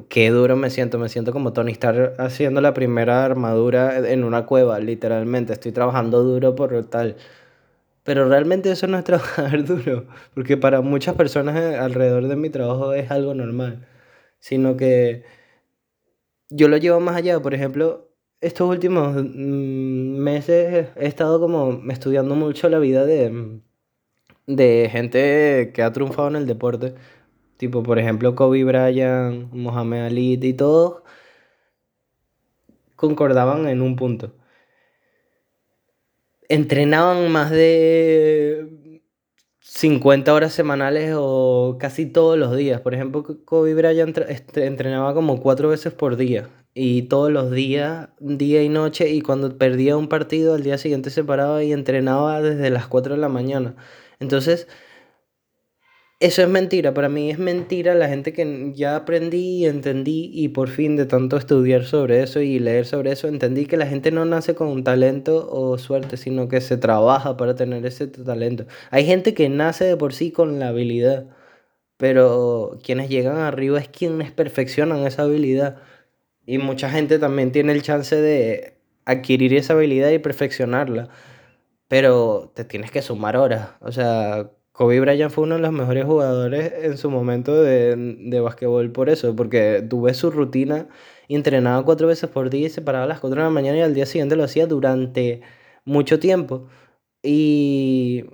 qué 0.08 0.30
duro 0.30 0.56
me 0.56 0.70
siento, 0.70 0.98
me 0.98 1.08
siento 1.08 1.32
como 1.32 1.52
Tony 1.52 1.72
Stark 1.72 2.14
haciendo 2.18 2.60
la 2.60 2.74
primera 2.74 3.24
armadura 3.24 4.10
en 4.10 4.24
una 4.24 4.46
cueva, 4.46 4.78
literalmente, 4.80 5.52
estoy 5.52 5.72
trabajando 5.72 6.22
duro 6.22 6.54
por 6.54 6.84
tal. 6.86 7.16
Pero 8.04 8.28
realmente 8.28 8.70
eso 8.72 8.86
no 8.88 8.98
es 8.98 9.04
trabajar 9.06 9.64
duro, 9.64 10.06
porque 10.34 10.56
para 10.56 10.80
muchas 10.82 11.14
personas 11.16 11.56
eh, 11.56 11.76
alrededor 11.76 12.28
de 12.28 12.36
mi 12.36 12.50
trabajo 12.50 12.92
es 12.94 13.10
algo 13.10 13.34
normal, 13.34 13.86
sino 14.40 14.76
que 14.76 15.24
yo 16.50 16.68
lo 16.68 16.76
llevo 16.78 17.00
más 17.00 17.16
allá, 17.16 17.40
por 17.40 17.54
ejemplo, 17.54 18.08
estos 18.40 18.68
últimos 18.68 19.14
mm, 19.14 20.16
meses 20.18 20.88
he 20.96 21.06
estado 21.06 21.40
como 21.40 21.82
estudiando 21.90 22.34
mucho 22.34 22.68
la 22.68 22.78
vida 22.78 23.04
de, 23.04 23.60
de 24.46 24.88
gente 24.90 25.72
que 25.74 25.82
ha 25.82 25.92
triunfado 25.92 26.28
en 26.28 26.36
el 26.36 26.46
deporte. 26.46 26.94
Tipo, 27.58 27.82
por 27.82 27.98
ejemplo, 27.98 28.34
Kobe 28.36 28.64
Bryant, 28.64 29.52
Mohamed 29.52 30.06
Ali 30.06 30.38
y 30.40 30.52
todos 30.54 31.02
concordaban 32.96 33.68
en 33.68 33.82
un 33.82 33.96
punto. 33.96 34.32
Entrenaban 36.48 37.30
más 37.30 37.50
de 37.50 39.00
50 39.60 40.32
horas 40.32 40.52
semanales 40.52 41.14
o 41.16 41.76
casi 41.80 42.06
todos 42.06 42.38
los 42.38 42.56
días. 42.56 42.80
Por 42.80 42.94
ejemplo, 42.94 43.24
Kobe 43.44 43.74
Bryant 43.74 44.16
este, 44.28 44.66
entrenaba 44.66 45.12
como 45.14 45.40
cuatro 45.40 45.68
veces 45.68 45.92
por 45.92 46.16
día. 46.16 46.48
Y 46.74 47.02
todos 47.02 47.32
los 47.32 47.50
días, 47.50 48.08
día 48.20 48.62
y 48.62 48.68
noche. 48.68 49.10
Y 49.10 49.20
cuando 49.20 49.58
perdía 49.58 49.96
un 49.96 50.08
partido, 50.08 50.54
al 50.54 50.62
día 50.62 50.78
siguiente 50.78 51.10
se 51.10 51.24
paraba 51.24 51.64
y 51.64 51.72
entrenaba 51.72 52.40
desde 52.40 52.70
las 52.70 52.86
4 52.86 53.14
de 53.14 53.20
la 53.20 53.28
mañana. 53.28 53.74
Entonces, 54.20 54.68
eso 56.20 56.42
es 56.42 56.48
mentira, 56.48 56.92
para 56.94 57.08
mí 57.08 57.30
es 57.30 57.38
mentira 57.38 57.94
la 57.94 58.08
gente 58.08 58.32
que 58.32 58.72
ya 58.74 58.96
aprendí 58.96 59.58
y 59.58 59.66
entendí 59.66 60.30
y 60.34 60.48
por 60.48 60.68
fin 60.68 60.96
de 60.96 61.06
tanto 61.06 61.36
estudiar 61.36 61.84
sobre 61.84 62.22
eso 62.22 62.40
y 62.40 62.58
leer 62.58 62.86
sobre 62.86 63.12
eso, 63.12 63.28
entendí 63.28 63.66
que 63.66 63.76
la 63.76 63.86
gente 63.86 64.10
no 64.10 64.24
nace 64.24 64.56
con 64.56 64.68
un 64.68 64.82
talento 64.82 65.48
o 65.48 65.78
suerte, 65.78 66.16
sino 66.16 66.48
que 66.48 66.60
se 66.60 66.76
trabaja 66.76 67.36
para 67.36 67.54
tener 67.54 67.86
ese 67.86 68.08
talento. 68.08 68.66
Hay 68.90 69.04
gente 69.06 69.32
que 69.34 69.48
nace 69.48 69.84
de 69.84 69.96
por 69.96 70.12
sí 70.12 70.32
con 70.32 70.58
la 70.58 70.68
habilidad, 70.68 71.26
pero 71.98 72.78
quienes 72.84 73.10
llegan 73.10 73.38
arriba 73.38 73.78
es 73.80 73.88
quienes 73.88 74.32
perfeccionan 74.32 75.06
esa 75.06 75.22
habilidad. 75.24 75.78
Y 76.46 76.58
mucha 76.58 76.90
gente 76.90 77.18
también 77.18 77.52
tiene 77.52 77.72
el 77.72 77.82
chance 77.82 78.16
de 78.16 78.78
adquirir 79.04 79.54
esa 79.54 79.74
habilidad 79.74 80.10
y 80.10 80.18
perfeccionarla, 80.18 81.10
pero 81.88 82.52
te 82.54 82.64
tienes 82.64 82.90
que 82.90 83.02
sumar 83.02 83.36
horas, 83.36 83.70
o 83.80 83.92
sea 83.92 84.50
Kobe 84.78 85.00
Bryant 85.00 85.32
fue 85.32 85.44
uno 85.44 85.56
de 85.56 85.60
los 85.60 85.72
mejores 85.72 86.04
jugadores 86.04 86.72
en 86.82 86.96
su 86.96 87.10
momento 87.10 87.60
de, 87.60 87.96
de 87.96 88.40
basquetbol 88.40 88.92
por 88.92 89.10
eso, 89.10 89.34
porque 89.34 89.84
tuve 89.88 90.14
su 90.14 90.30
rutina 90.30 90.86
entrenaba 91.28 91.84
cuatro 91.84 92.06
veces 92.08 92.30
por 92.30 92.50
día 92.50 92.66
y 92.66 92.70
se 92.70 92.82
paraba 92.82 93.04
a 93.04 93.08
las 93.08 93.20
cuatro 93.20 93.40
de 93.40 93.44
la 93.44 93.50
mañana 93.50 93.78
y 93.78 93.82
al 93.82 93.94
día 93.94 94.06
siguiente 94.06 94.36
lo 94.36 94.44
hacía 94.44 94.66
durante 94.66 95.42
mucho 95.84 96.18
tiempo. 96.18 96.68
Y 97.22 98.24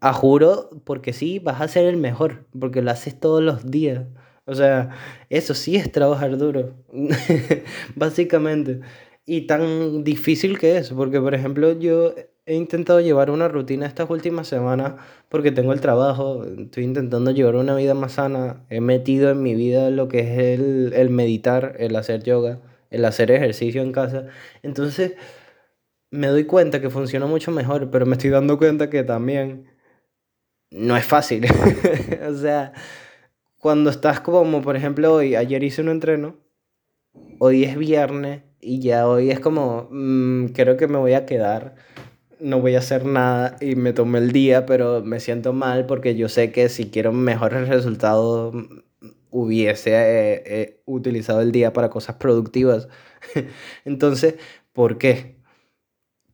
a 0.00 0.12
juro, 0.12 0.70
porque 0.84 1.12
sí, 1.12 1.38
vas 1.38 1.60
a 1.60 1.68
ser 1.68 1.86
el 1.86 1.96
mejor, 1.96 2.46
porque 2.58 2.82
lo 2.82 2.90
haces 2.90 3.18
todos 3.18 3.42
los 3.42 3.70
días. 3.70 4.06
O 4.46 4.54
sea, 4.54 4.90
eso 5.28 5.54
sí 5.54 5.76
es 5.76 5.92
trabajar 5.92 6.38
duro, 6.38 6.74
básicamente. 7.96 8.80
Y 9.26 9.42
tan 9.42 10.04
difícil 10.04 10.58
que 10.58 10.78
es, 10.78 10.90
porque 10.90 11.20
por 11.20 11.34
ejemplo 11.34 11.78
yo 11.78 12.14
he 12.48 12.54
intentado 12.54 13.00
llevar 13.00 13.30
una 13.30 13.46
rutina 13.46 13.86
estas 13.86 14.08
últimas 14.08 14.48
semanas 14.48 14.94
porque 15.28 15.52
tengo 15.52 15.74
el 15.74 15.82
trabajo, 15.82 16.44
estoy 16.44 16.84
intentando 16.84 17.30
llevar 17.30 17.56
una 17.56 17.76
vida 17.76 17.92
más 17.92 18.12
sana, 18.12 18.64
he 18.70 18.80
metido 18.80 19.30
en 19.30 19.42
mi 19.42 19.54
vida 19.54 19.90
lo 19.90 20.08
que 20.08 20.20
es 20.20 20.58
el, 20.58 20.94
el 20.94 21.10
meditar, 21.10 21.76
el 21.78 21.94
hacer 21.94 22.22
yoga, 22.22 22.58
el 22.90 23.04
hacer 23.04 23.30
ejercicio 23.30 23.82
en 23.82 23.92
casa. 23.92 24.28
Entonces 24.62 25.12
me 26.10 26.28
doy 26.28 26.44
cuenta 26.44 26.80
que 26.80 26.88
funciona 26.88 27.26
mucho 27.26 27.50
mejor, 27.50 27.90
pero 27.90 28.06
me 28.06 28.14
estoy 28.14 28.30
dando 28.30 28.56
cuenta 28.56 28.88
que 28.88 29.04
también 29.04 29.66
no 30.70 30.96
es 30.96 31.04
fácil. 31.04 31.46
o 32.28 32.34
sea, 32.34 32.72
cuando 33.58 33.90
estás 33.90 34.20
como, 34.20 34.62
por 34.62 34.74
ejemplo, 34.74 35.12
hoy, 35.12 35.34
ayer 35.34 35.62
hice 35.62 35.82
un 35.82 35.90
entreno, 35.90 36.36
hoy 37.38 37.64
es 37.64 37.76
viernes 37.76 38.42
y 38.58 38.80
ya 38.80 39.06
hoy 39.06 39.30
es 39.30 39.38
como, 39.38 39.88
mm, 39.90 40.46
creo 40.54 40.78
que 40.78 40.88
me 40.88 40.96
voy 40.96 41.12
a 41.12 41.26
quedar 41.26 41.74
no 42.40 42.60
voy 42.60 42.74
a 42.74 42.78
hacer 42.78 43.04
nada 43.04 43.56
y 43.60 43.74
me 43.76 43.92
tomé 43.92 44.18
el 44.18 44.32
día, 44.32 44.66
pero 44.66 45.02
me 45.02 45.20
siento 45.20 45.52
mal 45.52 45.86
porque 45.86 46.16
yo 46.16 46.28
sé 46.28 46.52
que 46.52 46.68
si 46.68 46.90
quiero 46.90 47.12
mejores 47.12 47.68
resultados 47.68 48.54
hubiese 49.30 49.90
eh, 49.92 50.42
eh, 50.46 50.82
utilizado 50.86 51.40
el 51.40 51.52
día 51.52 51.72
para 51.72 51.90
cosas 51.90 52.16
productivas. 52.16 52.88
Entonces, 53.84 54.36
¿por 54.72 54.98
qué? 54.98 55.36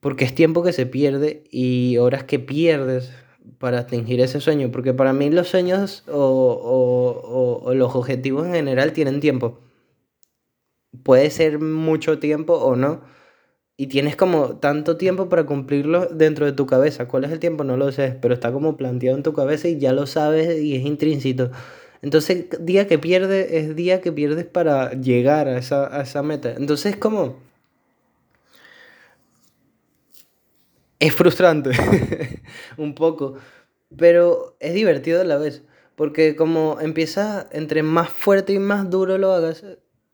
Porque 0.00 0.25
es 0.25 0.34
tiempo 0.34 0.62
que 0.62 0.73
se 0.73 0.87
pierde 0.87 1.44
y 1.50 1.96
horas 1.99 2.25
que 2.25 2.38
pierdes 2.38 3.12
para 3.58 3.80
atingir 3.80 4.20
ese 4.20 4.40
sueño. 4.40 4.70
Porque 4.70 4.94
para 4.94 5.12
mí 5.12 5.30
los 5.30 5.49
sueños 5.49 6.04
o, 6.08 7.62
o 7.64 7.75
los 7.75 7.94
objetivos 7.94 8.46
en 8.46 8.54
general 8.54 8.92
tienen 8.92 9.20
tiempo. 9.20 9.61
Puede 11.02 11.30
ser 11.30 11.58
mucho 11.58 12.18
tiempo 12.18 12.54
o 12.54 12.76
no 12.76 13.02
y 13.76 13.88
tienes 13.88 14.16
como 14.16 14.57
tanto 14.57 14.97
tiempo 14.97 15.28
para 15.28 15.45
cumplirlo 15.47 16.07
dentro 16.07 16.47
de 16.47 16.52
tu 16.52 16.66
cabeza. 16.66 17.09
¿Cuál 17.09 17.25
es 17.25 17.33
el 17.33 17.40
tiempo? 17.40 17.64
No 17.64 17.76
lo 17.76 17.90
sé, 17.93 18.16
pero 18.21 18.35
está 18.35 18.52
como 18.52 18.76
planteado 18.76 19.16
en 19.16 19.23
tu 19.23 19.33
cabeza 19.33 19.69
y 19.69 19.78
ya 19.78 19.93
lo 19.93 20.07
sabes 20.07 20.61
y 20.61 20.76
es 20.76 20.85
intrínseco. 20.85 21.50
Entonces, 22.02 22.47
día 22.61 22.87
que 22.87 22.99
pierdes 22.99 23.50
es 23.50 23.75
día 23.75 24.00
que 24.00 24.12
pierdes 24.12 24.45
para 24.45 24.93
llegar 24.93 25.49
a 25.49 25.59
esa, 25.59 25.97
a 25.97 26.02
esa 26.02 26.23
meta. 26.23 26.54
Entonces, 26.57 26.93
es 26.93 26.99
como... 26.99 27.38
Es 31.00 31.12
frustrante, 31.14 31.71
un 32.78 32.95
poco, 32.95 33.35
pero 33.97 34.57
es 34.61 34.75
divertido 34.75 35.21
a 35.21 35.25
la 35.25 35.37
vez, 35.37 35.62
porque 35.97 36.35
como 36.37 36.78
empieza, 36.81 37.47
entre 37.52 37.83
más 37.83 38.09
fuerte 38.09 38.54
y 38.54 38.59
más 38.59 38.88
duro 38.88 39.19
lo 39.19 39.33
hagas, 39.33 39.64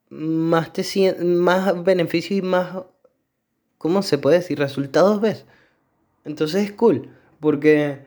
más, 0.09 0.73
te, 0.73 0.83
más 1.23 1.83
beneficio 1.83 2.35
y 2.35 2.41
más 2.41 2.83
¿cómo 3.81 4.03
se 4.03 4.19
puede 4.19 4.37
decir? 4.37 4.59
Resultados 4.59 5.21
ves. 5.21 5.47
Entonces 6.23 6.65
es 6.65 6.71
cool, 6.73 7.09
porque 7.39 8.05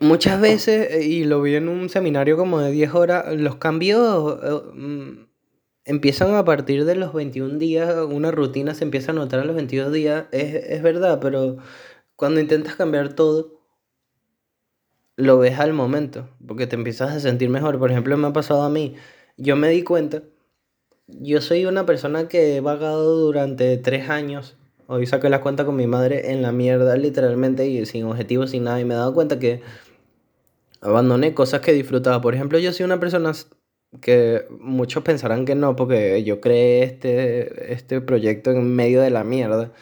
muchas 0.00 0.40
veces, 0.40 0.90
eh, 0.90 1.04
y 1.04 1.24
lo 1.24 1.42
vi 1.42 1.56
en 1.56 1.68
un 1.68 1.90
seminario 1.90 2.38
como 2.38 2.58
de 2.58 2.70
10 2.72 2.94
horas, 2.94 3.36
los 3.36 3.56
cambios 3.56 4.38
eh, 4.42 4.60
mm, 4.72 5.26
empiezan 5.84 6.34
a 6.36 6.44
partir 6.46 6.86
de 6.86 6.96
los 6.96 7.12
21 7.12 7.58
días, 7.58 7.94
una 8.08 8.30
rutina 8.30 8.72
se 8.72 8.84
empieza 8.84 9.12
a 9.12 9.14
notar 9.14 9.40
a 9.40 9.44
los 9.44 9.56
22 9.56 9.92
días, 9.92 10.24
es, 10.32 10.54
es 10.54 10.82
verdad, 10.82 11.20
pero 11.20 11.58
cuando 12.16 12.40
intentas 12.40 12.76
cambiar 12.76 13.12
todo, 13.12 13.60
lo 15.16 15.36
ves 15.38 15.58
al 15.58 15.74
momento, 15.74 16.30
porque 16.46 16.66
te 16.66 16.76
empiezas 16.76 17.10
a 17.14 17.20
sentir 17.20 17.50
mejor. 17.50 17.78
Por 17.78 17.90
ejemplo, 17.90 18.16
me 18.16 18.28
ha 18.28 18.32
pasado 18.32 18.62
a 18.62 18.70
mí, 18.70 18.96
yo 19.36 19.54
me 19.56 19.68
di 19.68 19.82
cuenta 19.82 20.22
yo 21.08 21.40
soy 21.40 21.66
una 21.66 21.86
persona 21.86 22.28
que 22.28 22.56
he 22.56 22.60
vagado 22.60 23.16
durante 23.16 23.76
tres 23.78 24.08
años. 24.08 24.56
Hoy 24.88 25.06
saqué 25.06 25.28
la 25.28 25.40
cuenta 25.40 25.64
con 25.64 25.76
mi 25.76 25.86
madre 25.86 26.32
en 26.32 26.42
la 26.42 26.52
mierda, 26.52 26.96
literalmente, 26.96 27.66
y 27.66 27.84
sin 27.86 28.04
objetivos, 28.04 28.50
sin 28.50 28.64
nada. 28.64 28.80
Y 28.80 28.84
me 28.84 28.94
he 28.94 28.96
dado 28.96 29.14
cuenta 29.14 29.38
que 29.38 29.62
abandoné 30.80 31.34
cosas 31.34 31.60
que 31.60 31.72
disfrutaba. 31.72 32.20
Por 32.20 32.34
ejemplo, 32.34 32.58
yo 32.58 32.72
soy 32.72 32.84
una 32.84 33.00
persona 33.00 33.32
que 34.00 34.46
muchos 34.60 35.02
pensarán 35.02 35.44
que 35.44 35.54
no, 35.54 35.76
porque 35.76 36.22
yo 36.24 36.40
creé 36.40 36.84
este, 36.84 37.72
este 37.72 38.00
proyecto 38.00 38.50
en 38.50 38.74
medio 38.74 39.00
de 39.00 39.10
la 39.10 39.24
mierda. 39.24 39.72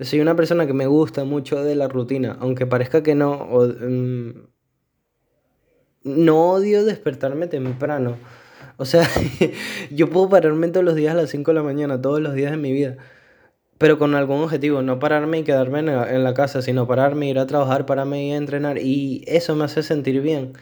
Soy 0.00 0.20
una 0.20 0.34
persona 0.34 0.66
que 0.66 0.72
me 0.74 0.86
gusta 0.86 1.24
mucho 1.24 1.62
de 1.62 1.76
la 1.76 1.88
rutina, 1.88 2.36
aunque 2.40 2.66
parezca 2.66 3.02
que 3.02 3.14
no. 3.14 3.48
Mm, 3.80 4.30
no 6.04 6.50
odio 6.50 6.84
despertarme 6.84 7.46
temprano 7.46 8.18
o 8.76 8.84
sea, 8.84 9.08
yo 9.90 10.10
puedo 10.10 10.28
pararme 10.28 10.68
todos 10.68 10.84
los 10.84 10.94
días 10.94 11.14
a 11.14 11.16
las 11.16 11.30
5 11.30 11.50
de 11.50 11.54
la 11.54 11.62
mañana, 11.62 12.00
todos 12.00 12.20
los 12.20 12.34
días 12.34 12.50
de 12.50 12.56
mi 12.56 12.72
vida, 12.72 12.96
pero 13.78 13.98
con 13.98 14.14
algún 14.14 14.42
objetivo, 14.42 14.82
no 14.82 14.98
pararme 14.98 15.38
y 15.40 15.42
quedarme 15.44 15.80
en 15.80 16.24
la, 16.24 16.34
casa, 16.34 16.62
sino 16.62 16.86
pararme, 16.86 17.28
ir 17.28 17.38
a 17.38 17.46
trabajar, 17.46 17.86
pararme 17.86 18.26
y 18.26 18.32
entrenar, 18.32 18.78
y 18.78 19.24
eso 19.26 19.54
me 19.56 19.64
hace 19.64 19.82
sentir 19.82 20.20
bien. 20.20 20.54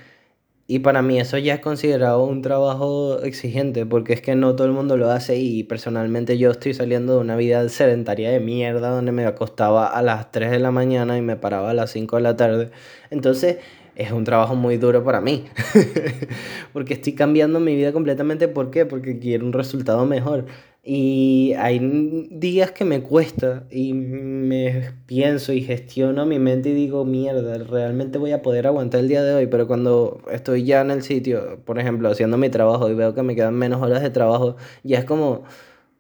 Y 0.67 0.79
para 0.79 1.03
mí 1.03 1.21
eso 1.21 1.37
ya 1.39 1.55
es 1.55 1.61
considerado 1.61 2.25
un 2.25 2.41
trabajo 2.41 3.21
exigente, 3.23 3.85
porque 3.85 4.15
es 4.15 4.23
que 4.23 4.35
no 4.35 4.55
todo 4.57 4.67
el 4.67 4.73
mundo 4.73 4.97
lo 4.97 5.11
hace 5.11 5.37
y 5.37 5.65
personalmente 5.65 6.39
yo 6.39 6.51
estoy 6.51 6.73
saliendo 6.73 7.15
de 7.15 7.21
una 7.21 7.37
vida 7.37 7.69
sedentaria 7.69 8.31
de 8.31 8.41
mierda, 8.41 8.91
donde 8.91 9.13
me 9.13 9.27
acostaba 9.27 9.87
a 9.87 10.03
las 10.03 10.31
3 10.33 10.51
de 10.51 10.61
la 10.61 10.71
mañana 10.71 11.19
y 11.19 11.21
me 11.21 11.37
paraba 11.37 11.71
a 11.71 11.75
las 11.75 11.91
5 11.91 12.17
de 12.17 12.23
la 12.23 12.37
tarde. 12.37 12.71
Entonces, 13.11 13.59
es 13.95 14.13
un 14.13 14.25
trabajo 14.25 14.55
muy 14.55 14.77
duro 14.77 15.05
para 15.05 15.21
mí. 15.21 15.45
porque 16.73 16.95
estoy 16.95 17.15
cambiando 17.15 17.61
mi 17.61 17.77
vida 17.77 17.93
completamente. 17.93 18.49
¿Por 18.49 18.71
qué? 18.71 18.87
Porque 18.87 19.19
quiero 19.19 19.47
un 19.47 19.53
resultado 19.53 20.07
mejor. 20.07 20.47
Y 20.85 21.55
hay 21.59 22.29
días 22.33 22.73
que 22.73 22.85
me 22.85 23.03
cuesta 23.03 23.65
y 23.71 23.93
me 23.95 24.93
pienso 25.07 25.53
y 25.53 25.61
gestiono 25.61 26.27
mi 26.27 26.41
mente 26.41 26.71
y 26.71 26.75
digo, 26.75 27.05
mierda, 27.05 27.57
realmente 27.59 28.19
voy 28.19 28.33
a 28.33 28.43
poder 28.43 28.67
aguantar 28.67 29.01
el 29.01 29.09
día 29.09 29.23
de 29.23 29.35
hoy. 29.35 29.47
Pero 29.47 29.69
cuando 29.69 30.21
estoy 30.31 30.65
ya 30.65 30.81
en 30.81 30.91
el 30.91 31.03
sitio, 31.03 31.61
por 31.65 31.79
ejemplo, 31.79 32.09
haciendo 32.11 32.37
mi 32.37 32.49
trabajo 32.49 32.91
y 32.91 32.95
veo 32.95 33.15
que 33.15 33.23
me 33.23 33.37
quedan 33.37 33.55
menos 33.55 33.81
horas 33.81 34.03
de 34.03 34.11
trabajo, 34.11 34.57
ya 34.83 34.99
es 34.99 35.05
como, 35.05 35.45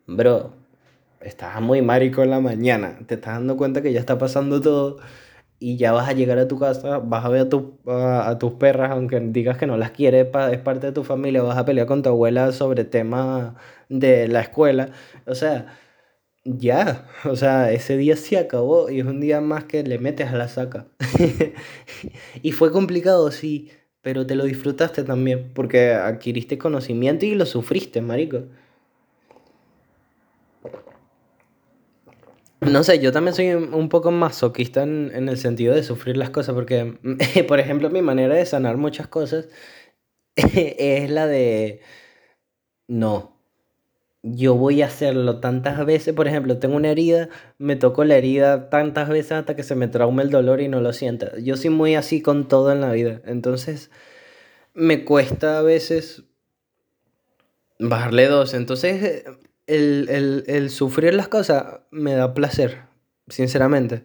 bro, 0.06 0.52
estás 1.20 1.61
muy 1.61 1.82
marico 1.82 2.22
en 2.22 2.30
la 2.30 2.40
mañana, 2.40 2.99
te 3.06 3.14
estás 3.14 3.34
dando 3.34 3.56
cuenta 3.56 3.82
que 3.82 3.92
ya 3.92 4.00
está 4.00 4.18
pasando 4.18 4.61
todo 4.61 4.99
y 5.62 5.76
ya 5.76 5.92
vas 5.92 6.09
a 6.09 6.12
llegar 6.12 6.38
a 6.38 6.49
tu 6.49 6.59
casa, 6.59 6.99
vas 6.99 7.25
a 7.25 7.28
ver 7.28 7.49
a, 7.87 8.28
a, 8.28 8.38
tus 8.38 8.52
perras, 8.54 8.90
aunque 8.90 9.21
digas 9.21 9.59
que 9.59 9.66
no 9.66 9.76
las 9.76 9.92
quieres, 9.92 10.26
es 10.50 10.59
parte 10.59 10.87
de 10.88 10.92
tu 10.92 11.04
familia, 11.04 11.42
vas 11.42 11.57
a 11.57 11.64
pelear 11.64 11.87
con 11.87 12.02
tu 12.02 12.09
abuela 12.09 12.52
sobre 12.52 12.85
temas 12.85 13.54
de 13.88 14.28
la 14.28 14.40
escuela. 14.40 14.90
O 15.26 15.35
sea, 15.37 15.78
ya, 16.45 17.07
o 17.25 17.37
sea, 17.37 17.73
ese 17.73 17.97
día 17.97 18.16
se 18.16 18.38
acabó 18.38 18.90
y 18.90 19.00
es 19.00 19.07
un 19.07 19.21
día 19.21 19.40
más 19.40 19.64
que 19.64 19.85
le 19.85 19.99
metes 19.99 20.28
a 20.28 20.37
la 20.37 20.49
saca. 20.49 20.87
y 22.42 22.52
fue 22.52 22.73
complicado, 22.73 23.31
sí, 23.31 23.71
pero 24.02 24.26
te 24.26 24.35
lo 24.35 24.45
disfrutaste 24.45 25.04
también, 25.04 25.52
porque 25.54 25.92
adquiriste 25.92 26.59
conocimiento 26.59 27.25
y 27.26 27.35
lo 27.37 27.47
sufriste, 27.47 28.00
marico. 28.00 28.42
No 32.62 32.85
sé, 32.85 33.00
yo 33.00 33.11
también 33.11 33.35
soy 33.35 33.49
un 33.52 33.88
poco 33.88 34.12
masoquista 34.12 34.85
en, 34.85 35.11
en 35.14 35.28
el 35.28 35.37
sentido 35.37 35.75
de 35.75 35.83
sufrir 35.83 36.16
las 36.16 36.31
cosas, 36.31 36.54
porque, 36.54 36.97
por 37.49 37.59
ejemplo, 37.59 37.90
mi 37.90 38.02
manera 38.02 38.35
de 38.37 38.47
sanar 38.47 38.76
muchas 38.76 39.09
cosas 39.09 39.49
es 40.37 41.11
la 41.11 41.26
de, 41.26 41.81
no, 42.87 43.37
yo 44.23 44.54
voy 44.54 44.83
a 44.83 44.87
hacerlo 44.87 45.40
tantas 45.40 45.85
veces, 45.85 46.14
por 46.14 46.28
ejemplo, 46.28 46.59
tengo 46.59 46.76
una 46.76 46.90
herida, 46.90 47.28
me 47.59 47.75
toco 47.75 48.04
la 48.04 48.16
herida 48.16 48.71
tantas 48.71 49.09
veces 49.09 49.33
hasta 49.33 49.57
que 49.57 49.64
se 49.64 49.75
me 49.75 49.88
traume 49.88 50.23
el 50.23 50.31
dolor 50.31 50.61
y 50.61 50.69
no 50.69 50.81
lo 50.81 50.92
sienta. 50.92 51.37
Yo 51.38 51.57
soy 51.57 51.71
muy 51.71 51.97
así 51.97 52.23
con 52.23 52.47
todo 52.49 52.71
en 52.73 52.81
la 52.81 52.92
vida, 52.92 53.21
entonces 53.26 53.90
me 54.75 55.04
cuesta 55.04 55.59
a 55.59 55.62
veces 55.62 56.23
bajarle 57.78 58.28
dos, 58.28 58.54
entonces 58.54 59.25
el, 59.73 60.71
sufrir 60.71 61.14
las 61.14 61.29
cosas 61.29 61.81
me 61.91 62.14
da 62.14 62.35
placer, 62.35 62.83
sinceramente. 63.29 64.05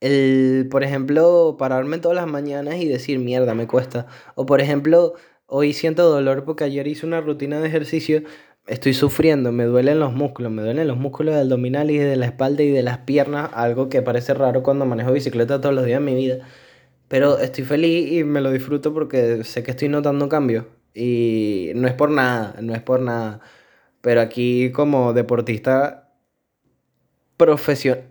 El, 0.00 0.68
por 0.70 0.84
ejemplo, 0.84 1.56
pararme 1.58 1.98
todas 1.98 2.16
las 2.16 2.26
mañanas 2.26 2.76
y 2.76 2.86
decir, 2.86 3.18
mierda, 3.18 3.54
me 3.54 3.66
cuesta. 3.66 4.06
O 4.34 4.46
por 4.46 4.60
ejemplo, 4.60 5.14
hoy 5.46 5.72
siento 5.72 6.08
dolor 6.10 6.44
porque 6.44 6.64
ayer 6.64 6.86
hice 6.86 7.06
una 7.06 7.20
rutina 7.20 7.60
de 7.60 7.68
ejercicio, 7.68 8.22
estoy 8.66 8.94
sufriendo, 8.94 9.52
me 9.52 9.64
duelen 9.64 10.00
los 10.00 10.12
músculos, 10.12 10.52
me 10.52 10.62
duelen 10.62 10.88
los 10.88 10.96
músculos 10.96 11.34
del 11.34 11.44
abdominal 11.44 11.90
y 11.90 11.98
de 11.98 12.16
la 12.16 12.26
espalda 12.26 12.62
y 12.62 12.70
de 12.70 12.82
las 12.82 12.98
piernas, 12.98 13.50
algo 13.54 13.88
que 13.88 14.02
parece 14.02 14.34
raro 14.34 14.62
cuando 14.62 14.86
manejo 14.86 15.12
bicicleta 15.12 15.60
todos 15.60 15.74
los 15.74 15.84
días 15.86 16.00
de 16.00 16.06
mi 16.06 16.14
vida. 16.14 16.46
Pero 17.08 17.38
estoy 17.38 17.64
feliz 17.64 18.12
y 18.12 18.24
me 18.24 18.40
lo 18.40 18.52
disfruto 18.52 18.94
porque 18.94 19.44
sé 19.44 19.62
que 19.64 19.72
estoy 19.72 19.88
notando 19.88 20.28
cambio. 20.28 20.68
Y 20.94 21.72
no 21.74 21.88
es 21.88 21.94
por 21.94 22.10
nada, 22.10 22.56
no 22.62 22.74
es 22.74 22.82
por 22.82 23.00
nada. 23.00 23.40
Pero 24.00 24.20
aquí 24.20 24.70
como 24.72 25.12
deportista 25.12 26.12
profesional, 27.36 28.10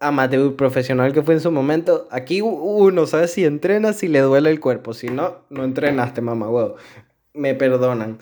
amateur 0.00 0.54
profesional 0.56 1.12
que 1.12 1.22
fue 1.22 1.34
en 1.34 1.40
su 1.40 1.50
momento, 1.50 2.06
aquí 2.10 2.40
uno 2.40 3.06
sabe 3.06 3.28
si 3.28 3.44
entrena, 3.44 3.92
si 3.92 4.08
le 4.08 4.20
duele 4.20 4.50
el 4.50 4.60
cuerpo. 4.60 4.94
Si 4.94 5.08
no, 5.08 5.38
no 5.50 5.64
entrenaste, 5.64 6.20
mamá, 6.20 6.48
huevo. 6.48 6.76
Me 7.34 7.54
perdonan. 7.54 8.18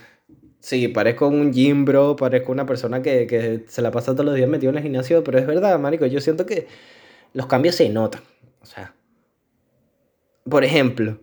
Sí, 0.60 0.88
parezco 0.88 1.28
un 1.28 1.52
gym 1.52 1.84
bro, 1.84 2.16
parezco 2.16 2.50
una 2.52 2.66
persona 2.66 3.02
que, 3.02 3.26
que 3.26 3.64
se 3.68 3.82
la 3.82 3.90
pasa 3.90 4.12
todos 4.12 4.26
los 4.26 4.34
días 4.34 4.48
metido 4.48 4.70
en 4.70 4.78
el 4.78 4.82
gimnasio, 4.82 5.22
pero 5.22 5.38
es 5.38 5.46
verdad, 5.46 5.78
marico, 5.78 6.06
yo 6.06 6.20
siento 6.20 6.44
que 6.44 6.66
los 7.34 7.46
cambios 7.46 7.76
se 7.76 7.88
notan. 7.88 8.22
O 8.62 8.66
sea, 8.66 8.94
por 10.48 10.64
ejemplo, 10.64 11.20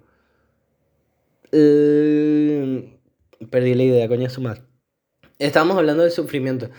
perdí 3.49 3.73
la 3.75 3.83
idea, 3.83 4.07
coño, 4.07 4.29
su 4.29 4.41
madre. 4.41 4.61
Estábamos 5.39 5.77
hablando 5.77 6.03
del 6.03 6.11
sufrimiento. 6.11 6.69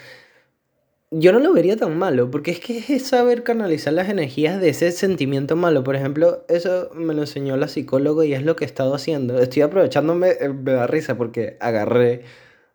Yo 1.11 1.33
no 1.33 1.39
lo 1.39 1.53
vería 1.53 1.77
tan 1.77 1.97
malo, 1.97 2.31
porque 2.31 2.51
es 2.51 2.61
que 2.61 2.83
es 2.89 3.07
saber 3.07 3.45
canalizar 3.45 3.93
las 3.93 4.09
energías 4.09 4.61
de 4.61 4.71
ese 4.71 4.91
sentimiento 4.91 5.55
malo. 5.55 5.85
Por 5.85 5.95
ejemplo, 5.95 6.45
eso 6.49 6.91
me 6.95 7.15
lo 7.15 7.23
enseñó 7.23 7.57
la 7.57 7.69
psicóloga 7.69 8.25
y 8.25 8.35
es 8.35 8.43
lo 8.43 8.57
que 8.57 8.65
he 8.65 8.67
estado 8.67 8.95
haciendo. 8.95 9.39
Estoy 9.39 9.63
aprovechándome, 9.63 10.31
eh, 10.41 10.49
me 10.49 10.73
da 10.73 10.87
risa 10.87 11.17
porque 11.17 11.57
agarré 11.61 12.25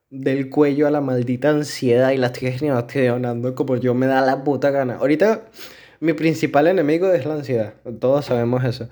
del 0.10 0.50
cuello 0.50 0.88
a 0.88 0.92
la 0.92 1.02
maldita 1.02 1.50
ansiedad 1.50 2.12
y 2.12 2.18
la 2.18 2.28
estoy 2.28 2.52
gestionando 2.52 3.56
como 3.56 3.76
yo 3.78 3.94
me 3.94 4.08
da 4.08 4.22
la 4.22 4.44
puta 4.44 4.72
gana. 4.72 4.96
Ahorita 4.96 5.50
mi 6.00 6.14
principal 6.14 6.68
enemigo 6.68 7.12
es 7.12 7.26
la 7.26 7.36
ansiedad, 7.36 7.74
todos 8.00 8.26
sabemos 8.26 8.64
eso. 8.64 8.90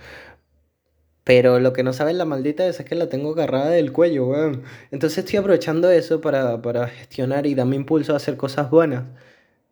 Pero 1.28 1.60
lo 1.60 1.74
que 1.74 1.84
no 1.84 1.92
saben 1.92 2.18
la 2.18 2.24
maldita 2.24 2.66
es, 2.68 2.78
que 2.86 2.96
la 2.96 3.10
tengo 3.10 3.34
agarrada 3.34 3.72
del 3.72 3.92
cuello, 3.92 4.28
weón. 4.28 4.64
Entonces 4.92 5.20
estoy 5.26 5.40
aprovechando 5.40 5.92
eso 5.92 6.22
para, 6.22 6.62
para 6.62 6.88
gestionar 6.88 7.46
y 7.48 7.54
darme 7.54 7.76
impulso 7.76 8.14
a 8.14 8.16
hacer 8.16 8.38
cosas 8.38 8.70
buenas. 8.72 9.04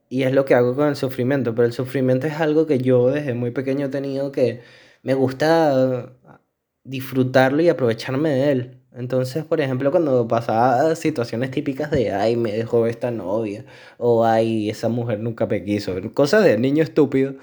Y 0.09 0.23
es 0.23 0.33
lo 0.33 0.43
que 0.45 0.53
hago 0.53 0.75
con 0.75 0.89
el 0.89 0.97
sufrimiento. 0.97 1.55
Pero 1.55 1.65
el 1.65 1.73
sufrimiento 1.73 2.27
es 2.27 2.33
algo 2.41 2.67
que 2.67 2.79
yo 2.79 3.09
desde 3.09 3.33
muy 3.35 3.51
pequeño 3.51 3.85
he 3.85 3.89
tenido 3.89 4.33
que 4.33 4.63
me 5.03 5.13
gusta 5.13 6.13
disfrutarlo 6.83 7.61
y 7.61 7.69
aprovecharme 7.69 8.31
de 8.31 8.51
él. 8.51 8.81
Entonces, 8.93 9.45
por 9.45 9.61
ejemplo, 9.61 9.91
cuando 9.91 10.27
pasaba 10.27 10.93
situaciones 10.95 11.51
típicas 11.51 11.89
de, 11.91 12.11
ay, 12.11 12.35
me 12.35 12.51
dejó 12.51 12.85
esta 12.87 13.11
novia, 13.11 13.65
o 13.97 14.25
ay, 14.25 14.69
esa 14.69 14.89
mujer 14.89 15.19
nunca 15.21 15.45
me 15.47 15.63
quiso, 15.63 15.95
cosas 16.13 16.43
de 16.43 16.57
niño 16.57 16.83
estúpido 16.83 17.35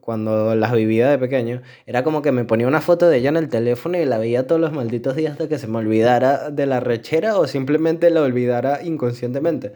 cuando 0.00 0.54
las 0.54 0.72
vivía 0.72 1.10
de 1.10 1.18
pequeño, 1.18 1.62
era 1.86 2.02
como 2.04 2.22
que 2.22 2.32
me 2.32 2.44
ponía 2.44 2.66
una 2.68 2.80
foto 2.80 3.08
de 3.08 3.18
ella 3.18 3.28
en 3.30 3.36
el 3.36 3.48
teléfono 3.48 3.98
y 3.98 4.04
la 4.04 4.18
veía 4.18 4.46
todos 4.46 4.60
los 4.60 4.72
malditos 4.72 5.16
días 5.16 5.32
hasta 5.32 5.48
que 5.48 5.58
se 5.58 5.66
me 5.66 5.78
olvidara 5.78 6.50
de 6.50 6.66
la 6.66 6.80
rechera 6.80 7.38
o 7.38 7.46
simplemente 7.46 8.10
la 8.10 8.22
olvidara 8.22 8.82
inconscientemente. 8.82 9.74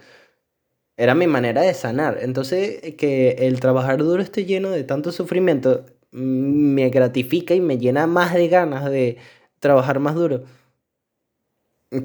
Era 0.97 1.15
mi 1.15 1.27
manera 1.27 1.63
de 1.63 1.75
sanar. 1.75 2.19
Entonces, 2.23 2.95
que 2.97 3.31
el 3.41 3.61
trabajar 3.61 3.99
duro 3.99 4.23
esté 4.23 4.45
lleno 4.45 4.71
de 4.71 4.85
tanto 4.85 5.13
sufrimiento 5.13 5.87
mm, 6.13 6.75
me 6.75 6.91
gratifica 6.91 7.55
y 7.55 7.61
me 7.61 7.79
llena 7.79 8.07
más 8.07 8.35
de 8.35 8.49
ganas 8.49 8.91
de 8.91 9.19
trabajar 9.61 10.01
más 10.01 10.15
duro. 10.15 10.45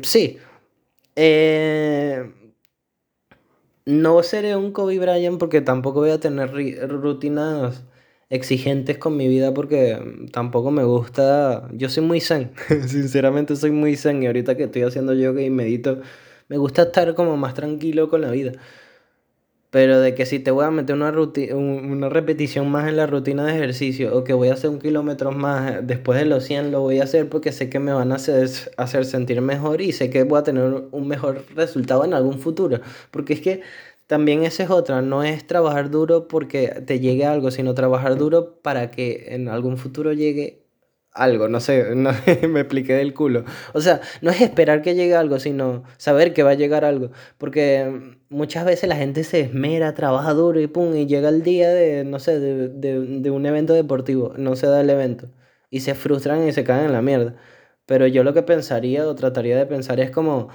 Sí. 0.02 0.38
Eh, 1.16 2.32
no 3.86 4.24
seré 4.24 4.56
un 4.56 4.72
Kobe 4.72 5.00
Bryant 5.00 5.38
porque 5.40 5.62
tampoco 5.62 6.00
voy 6.02 6.12
a 6.12 6.20
tener 6.20 6.52
rutinas 6.90 7.84
exigentes 8.34 8.98
con 8.98 9.16
mi 9.16 9.28
vida 9.28 9.54
porque 9.54 10.00
tampoco 10.32 10.72
me 10.72 10.84
gusta, 10.84 11.70
yo 11.72 11.88
soy 11.88 12.04
muy 12.04 12.20
zen, 12.20 12.52
sinceramente 12.88 13.56
soy 13.56 13.70
muy 13.70 13.96
zen 13.96 14.24
y 14.24 14.26
ahorita 14.26 14.58
que 14.58 14.64
estoy 14.64 14.82
haciendo 14.82 15.14
yoga 15.14 15.44
y 15.44 15.52
medito, 15.52 16.02
me 16.50 16.58
gusta 16.58 16.84
estar 16.84 17.14
como 17.14 17.38
más 17.38 17.54
tranquilo 17.54 18.10
con 18.10 18.22
la 18.22 18.32
vida. 18.32 18.54
Pero 19.70 20.00
de 20.00 20.14
que 20.14 20.28
si 20.28 20.40
te 20.40 20.52
voy 20.52 20.66
a 20.66 20.72
meter 20.72 20.96
una, 20.96 21.12
una 21.12 22.10
repetición 22.10 22.70
más 22.70 22.88
en 22.88 22.98
la 22.98 23.08
rutina 23.08 23.44
de 23.44 23.54
ejercicio 23.54 24.16
o 24.16 24.24
que 24.24 24.34
voy 24.34 24.50
a 24.50 24.54
hacer 24.54 24.70
un 24.70 24.80
kilómetro 24.80 25.32
más 25.32 25.86
después 25.88 26.20
de 26.20 26.26
los 26.26 26.44
100, 26.44 26.72
lo 26.72 26.82
voy 26.82 27.00
a 27.00 27.06
hacer 27.06 27.28
porque 27.28 27.52
sé 27.52 27.70
que 27.72 27.80
me 27.80 27.92
van 27.92 28.12
a 28.12 28.16
hacer, 28.16 28.48
hacer 28.78 29.06
sentir 29.06 29.42
mejor 29.42 29.82
y 29.82 29.92
sé 29.92 30.12
que 30.12 30.24
voy 30.26 30.40
a 30.40 30.44
tener 30.44 30.64
un 30.92 31.08
mejor 31.08 31.44
resultado 31.56 32.06
en 32.06 32.14
algún 32.14 32.38
futuro. 32.40 32.82
Porque 33.10 33.34
es 33.34 33.42
que 33.42 33.62
también 34.14 34.44
esa 34.44 34.62
es 34.62 34.70
otra, 34.70 35.02
no 35.02 35.24
es 35.24 35.48
trabajar 35.48 35.90
duro 35.90 36.28
porque 36.28 36.68
te 36.86 37.00
llegue 37.00 37.26
algo, 37.26 37.50
sino 37.50 37.74
trabajar 37.74 38.16
duro 38.16 38.62
para 38.62 38.92
que 38.92 39.26
en 39.30 39.50
algún 39.50 39.76
futuro 39.76 40.14
llegue 40.14 40.68
algo, 41.14 41.48
no 41.48 41.60
sé, 41.60 41.96
no, 41.96 42.12
me 42.48 42.60
expliqué 42.60 42.94
del 42.94 43.16
culo. 43.16 43.44
O 43.74 43.82
sea, 43.82 44.02
no 44.22 44.30
es 44.30 44.40
esperar 44.40 44.84
que 44.84 44.94
llegue 44.94 45.16
algo, 45.16 45.40
sino 45.40 45.84
saber 45.98 46.32
que 46.34 46.44
va 46.44 46.52
a 46.52 46.54
llegar 46.54 46.86
algo. 46.86 47.10
Porque 47.40 48.16
muchas 48.30 48.66
veces 48.66 48.88
la 48.88 48.98
gente 48.98 49.24
se 49.24 49.40
esmera, 49.40 49.96
trabaja 49.96 50.34
duro 50.34 50.60
y 50.62 50.68
pum, 50.68 50.96
y 50.96 51.08
llega 51.08 51.30
el 51.30 51.42
día 51.42 51.70
de, 51.70 52.04
no 52.04 52.20
sé, 52.20 52.40
de, 52.40 52.70
de 52.70 53.32
un 53.32 53.46
evento 53.48 53.74
deportivo, 53.74 54.36
no 54.38 54.56
se 54.56 54.68
da 54.68 54.82
el 54.82 54.92
evento. 54.92 55.28
Y 55.72 55.80
se 55.80 55.96
frustran 55.96 56.48
y 56.48 56.54
se 56.54 56.64
caen 56.64 56.86
en 56.86 56.94
la 56.94 57.02
mierda. 57.02 57.36
Pero 57.88 58.06
yo 58.06 58.24
lo 58.24 58.36
que 58.36 58.44
pensaría 58.44 59.08
o 59.08 59.16
trataría 59.16 59.58
de 59.58 59.66
pensar 59.66 60.00
es 60.00 60.12
como 60.12 60.50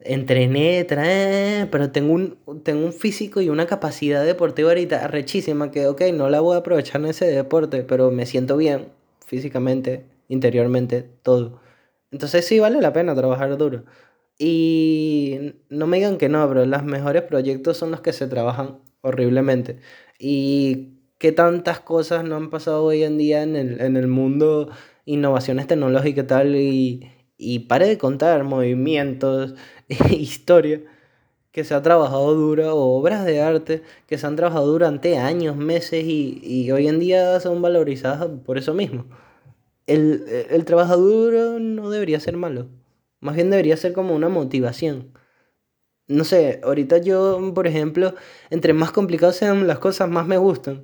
entrené, 0.00 0.84
trae, 0.84 1.66
pero 1.70 1.90
tengo 1.90 2.12
un, 2.14 2.38
tengo 2.62 2.84
un 2.86 2.92
físico 2.92 3.40
y 3.40 3.48
una 3.48 3.66
capacidad 3.66 4.24
deportiva 4.24 4.70
ahorita 4.70 5.08
rechísima 5.08 5.70
que, 5.70 5.86
ok, 5.86 6.02
no 6.14 6.28
la 6.30 6.40
voy 6.40 6.54
a 6.56 6.58
aprovechar 6.58 7.00
en 7.00 7.08
ese 7.08 7.26
deporte, 7.26 7.82
pero 7.82 8.10
me 8.10 8.26
siento 8.26 8.56
bien 8.56 8.88
físicamente, 9.26 10.06
interiormente, 10.28 11.08
todo. 11.22 11.60
Entonces 12.10 12.46
sí 12.46 12.58
vale 12.60 12.80
la 12.80 12.92
pena 12.92 13.14
trabajar 13.14 13.56
duro. 13.58 13.84
Y 14.38 15.54
no 15.68 15.86
me 15.86 15.98
digan 15.98 16.16
que 16.18 16.28
no, 16.28 16.48
pero 16.48 16.64
los 16.64 16.84
mejores 16.84 17.22
proyectos 17.22 17.76
son 17.76 17.90
los 17.90 18.00
que 18.00 18.12
se 18.12 18.28
trabajan 18.28 18.78
horriblemente. 19.02 19.80
Y 20.18 20.98
qué 21.18 21.32
tantas 21.32 21.80
cosas 21.80 22.24
no 22.24 22.36
han 22.36 22.50
pasado 22.50 22.84
hoy 22.84 23.02
en 23.02 23.18
día 23.18 23.42
en 23.42 23.56
el, 23.56 23.80
en 23.80 23.96
el 23.96 24.06
mundo, 24.08 24.70
innovaciones 25.04 25.66
tecnológicas 25.66 26.24
y 26.24 26.26
tal, 26.28 26.56
y, 26.56 27.10
y 27.38 27.60
pare 27.60 27.86
de 27.86 27.98
contar 27.98 28.44
movimientos, 28.44 29.54
historia 30.10 30.82
que 31.52 31.64
se 31.64 31.74
ha 31.74 31.82
trabajado 31.82 32.34
duro, 32.34 32.76
o 32.76 32.98
obras 32.98 33.24
de 33.24 33.40
arte 33.40 33.82
que 34.06 34.18
se 34.18 34.26
han 34.26 34.36
trabajado 34.36 34.66
durante 34.66 35.18
años, 35.18 35.56
meses 35.56 36.04
y, 36.04 36.70
hoy 36.72 36.88
en 36.88 37.00
día 37.00 37.40
son 37.40 37.62
valorizadas 37.62 38.28
por 38.44 38.58
eso 38.58 38.74
mismo. 38.74 39.06
El, 39.86 40.24
el 40.50 40.64
trabajo 40.64 40.96
duro 40.96 41.58
no 41.58 41.90
debería 41.90 42.20
ser 42.20 42.36
malo, 42.36 42.68
más 43.20 43.34
bien 43.36 43.50
debería 43.50 43.76
ser 43.76 43.92
como 43.94 44.14
una 44.14 44.28
motivación. 44.28 45.12
No 46.08 46.24
sé, 46.24 46.60
ahorita 46.64 46.98
yo, 46.98 47.52
por 47.54 47.66
ejemplo, 47.66 48.14
entre 48.48 48.72
más 48.72 48.92
complicadas 48.92 49.36
sean 49.36 49.66
las 49.66 49.78
cosas, 49.78 50.08
más 50.08 50.26
me 50.26 50.38
gustan. 50.38 50.82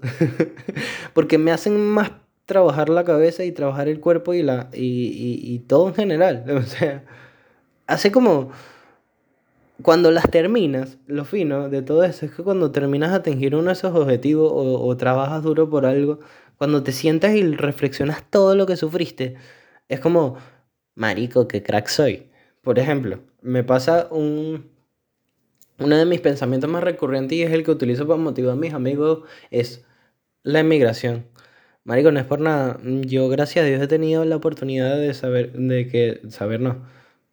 Porque 1.14 1.38
me 1.38 1.50
hacen 1.50 1.80
más 1.80 2.12
trabajar 2.46 2.88
la 2.88 3.04
cabeza 3.04 3.44
y 3.44 3.52
trabajar 3.52 3.88
el 3.88 4.00
cuerpo 4.00 4.34
y, 4.34 4.42
la, 4.42 4.68
y, 4.72 5.40
y, 5.42 5.58
todo 5.60 5.88
en 5.88 5.94
general. 5.94 6.44
O 6.56 6.62
sea, 6.62 7.04
hace 7.86 8.12
como... 8.12 8.50
Cuando 9.82 10.12
las 10.12 10.30
terminas, 10.30 10.98
lo 11.08 11.24
fino 11.24 11.68
de 11.68 11.82
todo 11.82 12.04
eso 12.04 12.26
es 12.26 12.32
que 12.32 12.44
cuando 12.44 12.70
terminas 12.70 13.10
a 13.10 13.16
atingir 13.16 13.56
uno 13.56 13.66
de 13.66 13.72
esos 13.72 13.92
objetivos 13.94 14.52
o, 14.52 14.86
o 14.86 14.96
trabajas 14.96 15.42
duro 15.42 15.68
por 15.68 15.84
algo, 15.84 16.20
cuando 16.58 16.84
te 16.84 16.92
sientas 16.92 17.34
y 17.34 17.42
reflexionas 17.42 18.22
todo 18.30 18.54
lo 18.54 18.66
que 18.66 18.76
sufriste, 18.76 19.34
es 19.88 19.98
como, 19.98 20.36
marico, 20.94 21.48
qué 21.48 21.62
crack 21.62 21.88
soy. 21.88 22.30
Por 22.62 22.78
ejemplo, 22.78 23.20
me 23.42 23.64
pasa 23.64 24.08
un... 24.10 24.70
Uno 25.78 25.96
de 25.96 26.06
mis 26.06 26.20
pensamientos 26.20 26.70
más 26.70 26.84
recurrentes 26.84 27.36
y 27.36 27.42
es 27.42 27.52
el 27.52 27.64
que 27.64 27.72
utilizo 27.72 28.06
para 28.06 28.18
motivar 28.18 28.52
a 28.52 28.56
mis 28.56 28.72
amigos 28.72 29.24
es 29.50 29.84
la 30.44 30.60
emigración. 30.60 31.26
Marico, 31.84 32.10
no 32.10 32.18
es 32.18 32.24
por 32.26 32.40
nada. 32.40 32.78
Yo, 32.82 33.28
gracias 33.28 33.64
a 33.64 33.68
Dios, 33.68 33.82
he 33.82 33.86
tenido 33.86 34.24
la 34.24 34.36
oportunidad 34.36 34.96
de 34.96 35.12
saber, 35.12 35.52
de 35.52 35.86
que, 35.86 36.20
saber 36.30 36.60
no. 36.60 36.86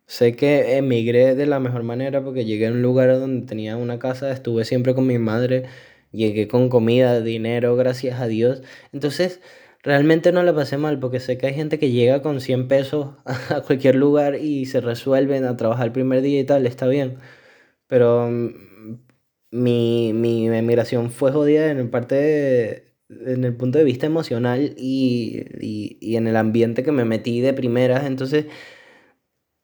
Sé 0.07 0.35
que 0.35 0.77
emigré 0.77 1.35
de 1.35 1.45
la 1.45 1.59
mejor 1.61 1.83
manera 1.83 2.23
porque 2.23 2.43
llegué 2.45 2.67
a 2.67 2.71
un 2.71 2.81
lugar 2.81 3.17
donde 3.17 3.47
tenía 3.47 3.77
una 3.77 3.97
casa, 3.99 4.31
estuve 4.31 4.65
siempre 4.65 4.93
con 4.93 5.07
mi 5.07 5.17
madre, 5.19 5.65
llegué 6.11 6.49
con 6.49 6.69
comida, 6.69 7.21
dinero, 7.21 7.75
gracias 7.77 8.19
a 8.19 8.27
Dios. 8.27 8.61
Entonces, 8.91 9.41
realmente 9.83 10.33
no 10.33 10.43
la 10.43 10.53
pasé 10.53 10.77
mal 10.77 10.99
porque 10.99 11.21
sé 11.21 11.37
que 11.37 11.47
hay 11.47 11.53
gente 11.53 11.79
que 11.79 11.91
llega 11.91 12.21
con 12.21 12.41
100 12.41 12.67
pesos 12.67 13.15
a 13.25 13.61
cualquier 13.61 13.95
lugar 13.95 14.35
y 14.35 14.65
se 14.65 14.81
resuelven 14.81 15.45
a 15.45 15.57
trabajar 15.57 15.87
el 15.87 15.93
primer 15.93 16.21
día 16.21 16.41
y 16.41 16.43
tal, 16.45 16.65
está 16.67 16.87
bien. 16.87 17.19
Pero 17.87 18.29
mm, 18.29 18.49
mi, 19.51 20.13
mi 20.13 20.47
emigración 20.49 21.11
fue 21.11 21.31
jodida 21.31 21.71
en 21.71 21.89
parte 21.91 22.90
en 23.25 23.43
el 23.43 23.55
punto 23.55 23.77
de 23.77 23.83
vista 23.83 24.05
emocional 24.05 24.73
y, 24.77 25.45
y, 25.59 25.97
y 25.99 26.15
en 26.15 26.27
el 26.27 26.35
ambiente 26.35 26.83
que 26.83 26.91
me 26.91 27.05
metí 27.05 27.41
de 27.41 27.53
primeras. 27.53 28.05
Entonces 28.05 28.45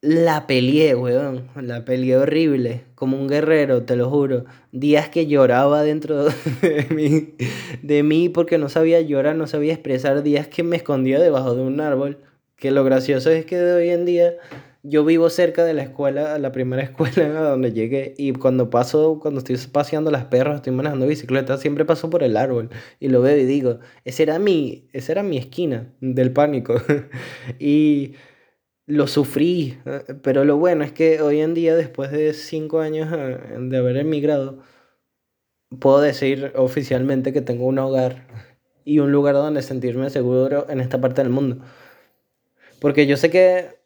la 0.01 0.45
peleé, 0.47 0.95
weón. 0.95 1.47
La 1.55 1.83
peleé 1.83 2.17
horrible. 2.17 2.83
Como 2.95 3.17
un 3.17 3.27
guerrero, 3.27 3.83
te 3.83 3.95
lo 3.95 4.09
juro. 4.09 4.45
Días 4.71 5.09
que 5.09 5.27
lloraba 5.27 5.81
dentro 5.83 6.25
de 6.61 6.87
mí, 6.91 7.33
de 7.81 8.03
mí 8.03 8.29
porque 8.29 8.57
no 8.57 8.69
sabía 8.69 9.01
llorar, 9.01 9.35
no 9.35 9.47
sabía 9.47 9.73
expresar. 9.73 10.23
Días 10.23 10.47
que 10.47 10.63
me 10.63 10.75
escondía 10.75 11.19
debajo 11.19 11.55
de 11.55 11.61
un 11.63 11.81
árbol. 11.81 12.19
Que 12.55 12.71
lo 12.71 12.83
gracioso 12.83 13.29
es 13.31 13.45
que 13.45 13.59
hoy 13.61 13.89
en 13.89 14.05
día 14.05 14.33
yo 14.89 15.03
vivo 15.03 15.29
cerca 15.29 15.65
de 15.65 15.73
la 15.73 15.83
escuela, 15.83 16.39
la 16.39 16.51
primera 16.53 16.81
escuela 16.89 17.39
a 17.39 17.49
donde 17.49 17.73
llegué. 17.73 18.13
Y 18.17 18.33
cuando 18.33 18.69
paso, 18.69 19.19
cuando 19.21 19.39
estoy 19.39 19.57
paseando 19.71 20.11
las 20.11 20.25
perras, 20.25 20.57
estoy 20.57 20.73
manejando 20.73 21.07
bicicleta, 21.07 21.57
siempre 21.57 21.85
paso 21.85 22.09
por 22.09 22.23
el 22.23 22.37
árbol. 22.37 22.69
Y 22.99 23.09
lo 23.09 23.21
veo 23.21 23.37
y 23.37 23.45
digo, 23.45 23.79
esa 24.05 24.23
era 24.23 24.39
mi, 24.39 24.89
esa 24.93 25.11
era 25.11 25.23
mi 25.23 25.37
esquina 25.37 25.93
del 25.99 26.31
pánico. 26.31 26.81
y 27.59 28.13
lo 28.85 29.07
sufrí, 29.07 29.77
eh, 29.85 30.15
pero 30.23 30.45
lo 30.45 30.57
bueno 30.57 30.83
es 30.85 30.93
que 30.93 31.21
hoy 31.21 31.41
en 31.41 31.53
día, 31.53 31.75
después 31.75 32.11
de 32.11 32.33
cinco 32.33 32.79
años 32.79 33.09
eh, 33.13 33.57
de 33.59 33.77
haber 33.77 33.97
emigrado, 33.97 34.59
puedo 35.79 35.99
decir 35.99 36.53
oficialmente 36.55 37.33
que 37.33 37.41
tengo 37.41 37.65
un 37.65 37.79
hogar 37.79 38.27
y 38.85 38.99
un 38.99 39.11
lugar 39.11 39.35
donde 39.35 39.61
sentirme 39.61 40.09
seguro 40.09 40.65
en 40.69 40.79
esta 40.79 41.01
parte 41.01 41.21
del 41.21 41.31
mundo. 41.31 41.57
Porque 42.79 43.07
yo 43.07 43.17
sé 43.17 43.29
que, 43.29 43.76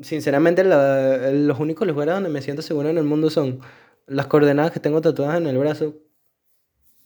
sinceramente, 0.00 0.64
los 0.64 1.58
únicos 1.60 1.86
lugares 1.86 2.14
donde 2.14 2.30
me 2.30 2.42
siento 2.42 2.62
seguro 2.62 2.88
en 2.88 2.98
el 2.98 3.04
mundo 3.04 3.30
son 3.30 3.60
las 4.06 4.26
coordenadas 4.26 4.72
que 4.72 4.80
tengo 4.80 5.00
tatuadas 5.00 5.38
en 5.38 5.46
el 5.46 5.58
brazo, 5.58 5.96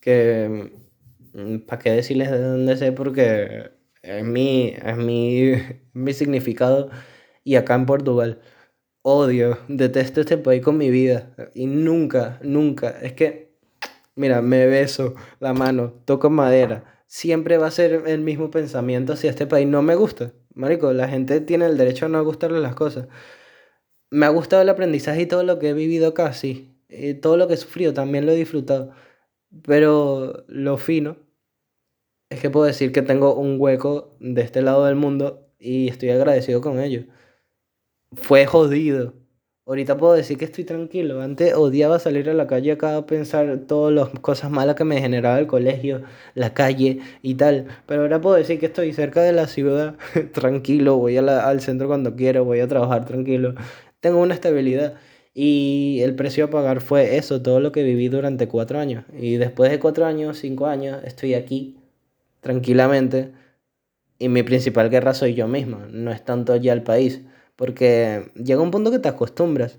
que, 0.01 0.73
mm, 1.35 1.59
¿para 1.67 1.83
qué 1.83 1.91
decirles 1.91 2.31
de 2.31 2.41
dónde 2.41 2.77
sé? 2.77 2.93
Porque 2.93 3.71
es 4.03 4.25
mi, 4.25 4.75
es 4.83 4.97
mi, 4.97 5.53
mi 5.93 6.13
significado 6.13 6.91
y 7.45 7.57
acá 7.57 7.75
en 7.75 7.87
Portugal. 7.87 8.41
Odio, 9.03 9.59
detesto 9.69 10.21
este 10.21 10.39
país 10.39 10.63
con 10.63 10.79
mi 10.79 10.91
vida. 10.91 11.35
Y 11.55 11.67
nunca, 11.67 12.41
nunca. 12.43 12.91
Es 13.03 13.13
que, 13.15 13.57
mira, 14.17 14.43
me 14.43 14.67
beso 14.67 15.15
la 15.41 15.53
mano, 15.55 15.93
toco 16.05 16.31
madera. 16.31 16.85
Siempre 17.07 17.59
va 17.59 17.69
a 17.69 17.71
ser 17.71 18.05
el 18.07 18.21
mismo 18.21 18.51
pensamiento 18.51 19.17
si 19.17 19.29
este 19.29 19.47
país 19.47 19.67
no 19.69 19.83
me 19.83 19.95
gusta. 19.95 20.33
Marico, 20.57 20.93
la 20.93 21.09
gente 21.09 21.41
tiene 21.41 21.67
el 21.67 21.77
derecho 21.79 22.07
a 22.07 22.09
no 22.09 22.25
gustarle 22.25 22.61
las 22.61 22.75
cosas. 22.75 23.07
Me 24.11 24.27
ha 24.27 24.31
gustado 24.31 24.63
el 24.63 24.69
aprendizaje 24.69 25.23
y 25.23 25.27
todo 25.27 25.45
lo 25.45 25.59
que 25.61 25.71
he 25.71 25.75
vivido 25.75 26.13
sí. 26.33 26.77
Y 26.89 27.15
todo 27.15 27.37
lo 27.37 27.49
que 27.49 27.55
he 27.55 27.57
sufrido 27.57 27.95
también 27.95 28.27
lo 28.27 28.33
he 28.33 28.37
disfrutado. 28.37 28.93
Pero 29.65 30.45
lo 30.49 30.79
fino 30.79 31.17
es 32.31 32.41
que 32.41 32.51
puedo 32.51 32.67
decir 32.67 32.93
que 32.93 33.03
tengo 33.03 33.35
un 33.37 33.57
hueco 33.61 34.17
de 34.21 34.43
este 34.43 34.63
lado 34.63 34.87
del 34.87 34.97
mundo 34.97 35.49
y 35.59 35.89
estoy 35.89 36.11
agradecido 36.11 36.61
con 36.61 36.81
ello 36.81 37.07
fue 38.13 38.47
jodido. 38.47 39.15
Ahorita 39.69 39.97
puedo 39.97 40.13
decir 40.13 40.39
que 40.39 40.45
estoy 40.45 40.63
tranquilo. 40.63 41.21
Antes 41.21 41.53
odiaba 41.55 41.99
salir 41.99 42.31
a 42.31 42.35
la 42.35 42.47
calle 42.47 42.71
acá 42.73 42.97
a 42.97 43.05
pensar 43.05 43.63
todas 43.67 43.93
las 43.93 44.11
cosas 44.21 44.49
malas 44.49 44.77
que 44.77 44.85
me 44.85 45.01
generaba 45.01 45.41
el 45.41 45.49
colegio, 45.49 46.03
la 46.35 46.55
calle 46.55 47.01
y 47.21 47.35
tal. 47.35 47.67
Pero 47.87 48.03
ahora 48.03 48.21
puedo 48.21 48.37
decir 48.37 48.61
que 48.61 48.67
estoy 48.67 48.93
cerca 48.93 49.23
de 49.23 49.33
la 49.33 49.49
ciudad, 49.49 49.97
tranquilo, 50.33 50.99
voy 50.99 51.17
al 51.17 51.61
centro 51.61 51.89
cuando 51.89 52.15
quiero, 52.15 52.45
voy 52.45 52.61
a 52.61 52.69
trabajar 52.69 53.07
tranquilo. 53.07 53.55
Tengo 53.99 54.21
una 54.21 54.35
estabilidad. 54.35 54.95
Y 55.35 56.01
el 56.03 56.15
precio 56.15 56.45
a 56.47 56.51
pagar 56.51 56.81
fue 56.81 57.17
eso, 57.17 57.43
todo 57.43 57.61
lo 57.61 57.73
que 57.73 57.83
viví 57.83 58.09
durante 58.09 58.49
cuatro 58.49 58.79
años. 58.79 59.05
Y 59.19 59.37
después 59.37 59.71
de 59.73 59.81
cuatro 59.81 60.07
años, 60.07 60.39
cinco 60.39 60.67
años, 60.67 61.01
estoy 61.05 61.35
aquí, 61.35 61.77
tranquilamente. 62.41 63.33
Y 64.19 64.29
mi 64.29 64.43
principal 64.45 64.91
guerra 64.91 65.13
soy 65.15 65.35
yo 65.35 65.49
misma, 65.49 65.89
no 65.91 66.13
es 66.13 66.25
tanto 66.25 66.57
ya 66.57 66.73
el 66.73 66.83
país. 66.83 67.23
Porque 67.57 68.31
llega 68.35 68.63
un 68.63 68.71
punto 68.71 68.91
que 68.91 68.99
te 68.99 69.09
acostumbras 69.09 69.79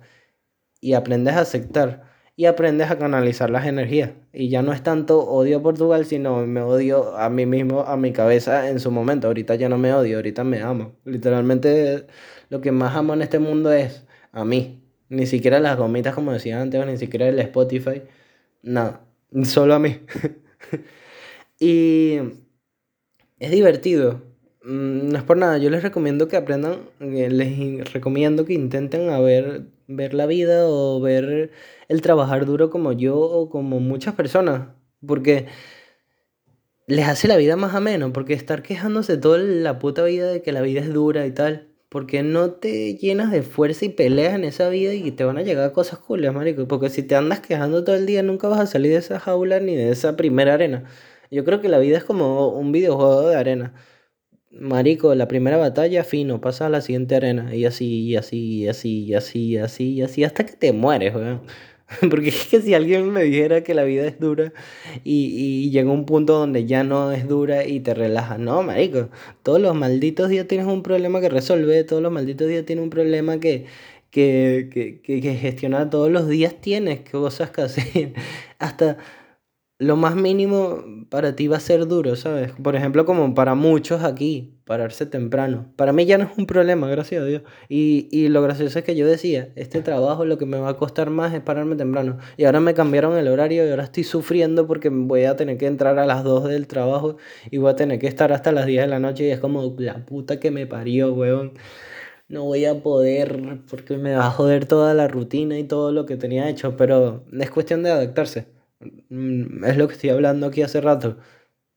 y 0.81 0.93
aprendes 0.93 1.35
a 1.35 1.41
aceptar 1.41 2.07
y 2.37 2.45
aprendes 2.45 2.91
a 2.91 2.99
canalizar 2.99 3.49
las 3.49 3.65
energías. 3.65 4.11
Y 4.31 4.49
ya 4.49 4.61
no 4.61 4.71
es 4.71 4.83
tanto 4.83 5.19
odio 5.27 5.57
a 5.57 5.63
Portugal, 5.63 6.05
sino 6.05 6.45
me 6.45 6.61
odio 6.61 7.17
a 7.17 7.29
mí 7.29 7.47
mismo, 7.47 7.81
a 7.81 7.97
mi 7.97 8.13
cabeza 8.13 8.69
en 8.69 8.79
su 8.79 8.91
momento. 8.91 9.27
Ahorita 9.27 9.55
ya 9.55 9.69
no 9.69 9.79
me 9.79 9.93
odio, 9.93 10.17
ahorita 10.17 10.43
me 10.43 10.61
amo. 10.61 10.95
Literalmente 11.03 12.05
lo 12.49 12.61
que 12.61 12.71
más 12.71 12.95
amo 12.95 13.15
en 13.15 13.23
este 13.23 13.39
mundo 13.39 13.71
es 13.73 14.05
a 14.31 14.45
mí. 14.45 14.83
Ni 15.09 15.25
siquiera 15.25 15.59
las 15.59 15.77
gomitas 15.77 16.13
como 16.13 16.31
decía 16.31 16.61
antes, 16.61 16.85
ni 16.85 16.97
siquiera 16.97 17.27
el 17.27 17.39
Spotify. 17.39 18.03
Nada, 18.61 19.01
solo 19.43 19.73
a 19.73 19.79
mí. 19.79 20.01
y 21.59 22.19
es 23.39 23.51
divertido 23.51 24.21
no 24.67 25.17
es 25.17 25.23
por 25.23 25.37
nada, 25.37 25.57
yo 25.57 25.69
les 25.69 25.81
recomiendo 25.81 26.27
que 26.27 26.35
aprendan, 26.35 26.89
eh, 26.99 27.29
les 27.29 27.93
recomiendo 27.93 28.45
que 28.45 28.53
intenten 28.53 29.09
a 29.09 29.19
ver, 29.19 29.67
ver 29.87 30.13
la 30.13 30.25
vida 30.25 30.67
o 30.67 30.99
ver 30.99 31.51
el 31.87 32.01
trabajar 32.01 32.45
duro 32.45 32.69
como 32.69 32.91
yo 32.91 33.17
o 33.17 33.49
como 33.49 33.79
muchas 33.79 34.15
personas, 34.15 34.69
porque 35.05 35.47
les 36.87 37.07
hace 37.07 37.27
la 37.29 37.37
vida 37.37 37.55
más 37.55 37.75
ameno, 37.75 38.11
porque 38.11 38.33
estar 38.33 38.61
quejándose 38.61 39.17
toda 39.17 39.37
la 39.39 39.79
puta 39.79 40.03
vida 40.03 40.29
de 40.31 40.41
que 40.41 40.51
la 40.51 40.61
vida 40.61 40.81
es 40.81 40.93
dura 40.93 41.25
y 41.25 41.31
tal, 41.31 41.69
porque 41.89 42.21
no 42.23 42.51
te 42.51 42.95
llenas 42.95 43.31
de 43.31 43.43
fuerza 43.43 43.85
y 43.85 43.89
peleas 43.89 44.35
en 44.35 44.43
esa 44.43 44.67
vida 44.69 44.93
y 44.93 45.11
te 45.11 45.23
van 45.23 45.37
a 45.37 45.43
llegar 45.43 45.71
cosas 45.71 45.99
cool, 45.99 46.29
marico, 46.33 46.67
porque 46.67 46.89
si 46.89 47.03
te 47.03 47.15
andas 47.15 47.39
quejando 47.39 47.85
todo 47.85 47.95
el 47.95 48.05
día 48.05 48.21
nunca 48.21 48.49
vas 48.49 48.59
a 48.59 48.67
salir 48.67 48.91
de 48.91 48.97
esa 48.97 49.19
jaula 49.19 49.59
ni 49.61 49.75
de 49.77 49.91
esa 49.91 50.17
primera 50.17 50.55
arena. 50.55 50.83
Yo 51.31 51.45
creo 51.45 51.61
que 51.61 51.69
la 51.69 51.79
vida 51.79 51.97
es 51.97 52.03
como 52.03 52.49
un 52.49 52.71
videojuego 52.71 53.29
de 53.29 53.35
arena. 53.37 53.73
Marico, 54.59 55.13
la 55.15 55.27
primera 55.27 55.57
batalla, 55.57 56.03
fino, 56.03 56.41
pasa 56.41 56.67
a 56.67 56.69
la 56.69 56.81
siguiente 56.81 57.15
arena. 57.15 57.55
Y 57.55 57.65
así, 57.65 58.03
y 58.05 58.15
así, 58.15 58.37
y 58.61 58.67
así, 58.67 59.03
y 59.05 59.13
así, 59.13 59.39
y 59.39 59.57
así, 59.57 59.93
y 59.93 60.01
así, 60.01 60.23
hasta 60.23 60.45
que 60.45 60.53
te 60.53 60.73
mueres, 60.73 61.15
weón. 61.15 61.41
Porque 62.09 62.29
es 62.29 62.47
que 62.47 62.61
si 62.61 62.73
alguien 62.73 63.09
me 63.11 63.23
dijera 63.23 63.63
que 63.63 63.73
la 63.73 63.83
vida 63.83 64.05
es 64.05 64.19
dura 64.19 64.51
y, 65.03 65.27
y 65.65 65.69
llega 65.71 65.89
un 65.89 66.05
punto 66.05 66.33
donde 66.37 66.65
ya 66.65 66.83
no 66.83 67.11
es 67.13 67.27
dura 67.27 67.65
y 67.65 67.79
te 67.79 67.93
relaja, 67.93 68.37
no, 68.37 68.61
marico, 68.61 69.09
todos 69.41 69.61
los 69.61 69.73
malditos 69.73 70.29
días 70.29 70.47
tienes 70.47 70.67
un 70.67 70.83
problema 70.83 71.21
que 71.21 71.29
resolver, 71.29 71.85
todos 71.85 72.01
los 72.01 72.11
malditos 72.11 72.47
días 72.49 72.65
tienes 72.65 72.83
un 72.83 72.89
problema 72.89 73.39
que, 73.39 73.67
que, 74.11 74.69
que, 75.01 75.21
que 75.21 75.35
gestionar, 75.35 75.89
todos 75.89 76.11
los 76.11 76.27
días 76.27 76.55
tienes 76.59 77.09
cosas 77.09 77.51
que 77.51 77.61
hacer, 77.61 78.13
hasta 78.59 78.97
lo 79.79 79.95
más 79.95 80.15
mínimo 80.15 80.83
para 81.09 81.35
ti 81.35 81.47
va 81.47 81.57
a 81.57 81.59
ser 81.59 81.85
duro, 81.87 82.15
¿sabes? 82.15 82.51
Por 82.63 82.75
ejemplo, 82.75 83.05
como 83.05 83.35
para 83.35 83.53
muchos 83.53 84.03
aquí, 84.03 84.55
pararse 84.65 85.05
temprano. 85.05 85.71
Para 85.75 85.93
mí 85.93 86.05
ya 86.05 86.17
no 86.17 86.25
es 86.25 86.37
un 86.37 86.47
problema, 86.47 86.87
gracias 86.89 87.21
a 87.21 87.25
Dios. 87.25 87.43
Y, 87.69 88.07
y 88.11 88.27
lo 88.29 88.41
gracioso 88.41 88.79
es 88.79 88.85
que 88.85 88.95
yo 88.95 89.05
decía, 89.07 89.49
este 89.55 89.81
trabajo 89.81 90.25
lo 90.25 90.39
que 90.39 90.47
me 90.47 90.57
va 90.59 90.69
a 90.69 90.77
costar 90.77 91.11
más 91.11 91.33
es 91.33 91.41
pararme 91.41 91.75
temprano. 91.75 92.17
Y 92.37 92.45
ahora 92.45 92.59
me 92.59 92.73
cambiaron 92.73 93.17
el 93.17 93.27
horario 93.27 93.67
y 93.67 93.69
ahora 93.69 93.83
estoy 93.83 94.03
sufriendo 94.03 94.65
porque 94.65 94.89
voy 94.89 95.25
a 95.25 95.35
tener 95.35 95.57
que 95.57 95.67
entrar 95.67 95.99
a 95.99 96.07
las 96.07 96.23
2 96.23 96.45
del 96.49 96.65
trabajo 96.67 97.17
y 97.51 97.57
voy 97.57 97.71
a 97.71 97.75
tener 97.75 97.99
que 97.99 98.07
estar 98.07 98.33
hasta 98.33 98.51
las 98.51 98.65
10 98.65 98.81
de 98.81 98.87
la 98.87 98.99
noche 98.99 99.27
y 99.27 99.29
es 99.29 99.39
como 99.39 99.75
la 99.77 100.05
puta 100.05 100.39
que 100.39 100.49
me 100.49 100.65
parió, 100.65 101.13
weón. 101.13 101.53
No 102.29 102.43
voy 102.45 102.65
a 102.65 102.81
poder 102.81 103.61
porque 103.69 103.97
me 103.97 104.15
va 104.15 104.27
a 104.27 104.31
joder 104.31 104.65
toda 104.65 104.93
la 104.93 105.07
rutina 105.07 105.57
y 105.59 105.63
todo 105.63 105.91
lo 105.93 106.05
que 106.05 106.17
tenía 106.17 106.49
hecho, 106.49 106.75
pero 106.75 107.23
es 107.31 107.49
cuestión 107.51 107.83
de 107.83 107.91
adaptarse. 107.91 108.56
Mm, 108.79 109.63
es 109.65 109.77
lo 109.77 109.87
que 109.87 109.93
estoy 109.93 110.09
hablando 110.11 110.47
aquí 110.47 110.61
hace 110.61 110.81
rato. 110.81 111.17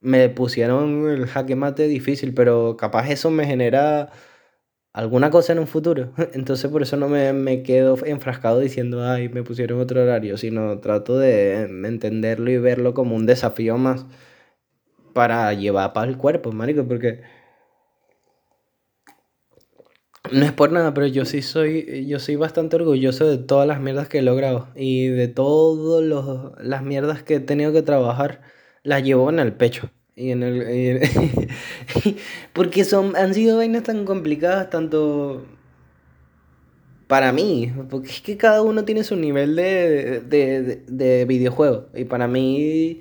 me 0.01 0.29
pusieron 0.31 1.09
el 1.11 1.27
jaque 1.29 1.57
mate 1.57 1.89
difícil, 1.89 2.35
pero 2.35 2.77
capaz 2.79 3.11
eso 3.11 3.31
me 3.31 3.47
genera 3.47 4.11
alguna 4.95 5.31
cosa 5.31 5.53
en 5.55 5.61
un 5.61 5.69
futuro. 5.69 6.13
Entonces 6.35 6.71
por 6.71 6.83
eso 6.83 6.97
no 6.99 7.09
me, 7.09 7.33
me 7.35 7.63
quedo 7.65 7.99
enfrascado 8.07 8.61
diciendo, 8.61 9.05
ay, 9.05 9.29
me 9.31 9.45
pusieron 9.45 9.81
otro 9.81 10.03
horario, 10.03 10.39
sino 10.39 10.81
trato 10.81 11.19
de 11.19 11.63
entenderlo 11.65 12.51
y 12.51 12.59
verlo 12.59 12.95
como 12.95 13.17
un 13.17 13.27
desafío 13.27 13.79
más 13.79 14.07
para 15.15 15.53
llevar 15.55 15.93
para 15.93 16.09
el 16.11 16.17
cuerpo, 16.17 16.53
marico, 16.53 16.87
porque 16.87 17.23
no 20.33 20.45
es 20.45 20.53
por 20.53 20.73
nada, 20.73 20.95
pero 20.95 21.07
yo 21.07 21.25
sí 21.25 21.43
soy, 21.43 22.07
yo 22.07 22.19
soy 22.19 22.37
bastante 22.37 22.77
orgulloso 22.77 23.27
de 23.29 23.39
todas 23.39 23.67
las 23.67 23.81
mierdas 23.81 24.09
que 24.09 24.19
he 24.19 24.23
logrado 24.23 24.69
y 24.75 25.09
de 25.09 25.29
todas 25.29 26.57
las 26.61 26.83
mierdas 26.83 27.23
que 27.23 27.37
he 27.37 27.41
tenido 27.41 27.73
que 27.73 27.83
trabajar, 27.83 28.43
las 28.83 29.03
llevo 29.03 29.31
en 29.31 29.39
el 29.39 29.53
pecho. 29.53 29.91
Y 30.17 30.33
en 30.33 30.43
el, 30.43 31.01
porque 32.53 32.85
son, 32.85 33.17
han 33.17 33.35
sido 33.35 33.57
vainas 33.57 33.85
tan 33.85 34.05
complicadas, 34.05 34.71
tanto 34.71 35.47
para 37.07 37.33
mí, 37.33 37.73
porque 37.91 38.09
es 38.09 38.21
que 38.21 38.37
cada 38.37 38.63
uno 38.63 38.85
tiene 38.85 39.03
su 39.03 39.17
nivel 39.17 39.57
de, 39.57 40.21
de, 40.21 40.83
de 40.87 41.25
videojuego. 41.25 41.89
Y 41.95 42.05
para 42.05 42.29
mí 42.29 43.01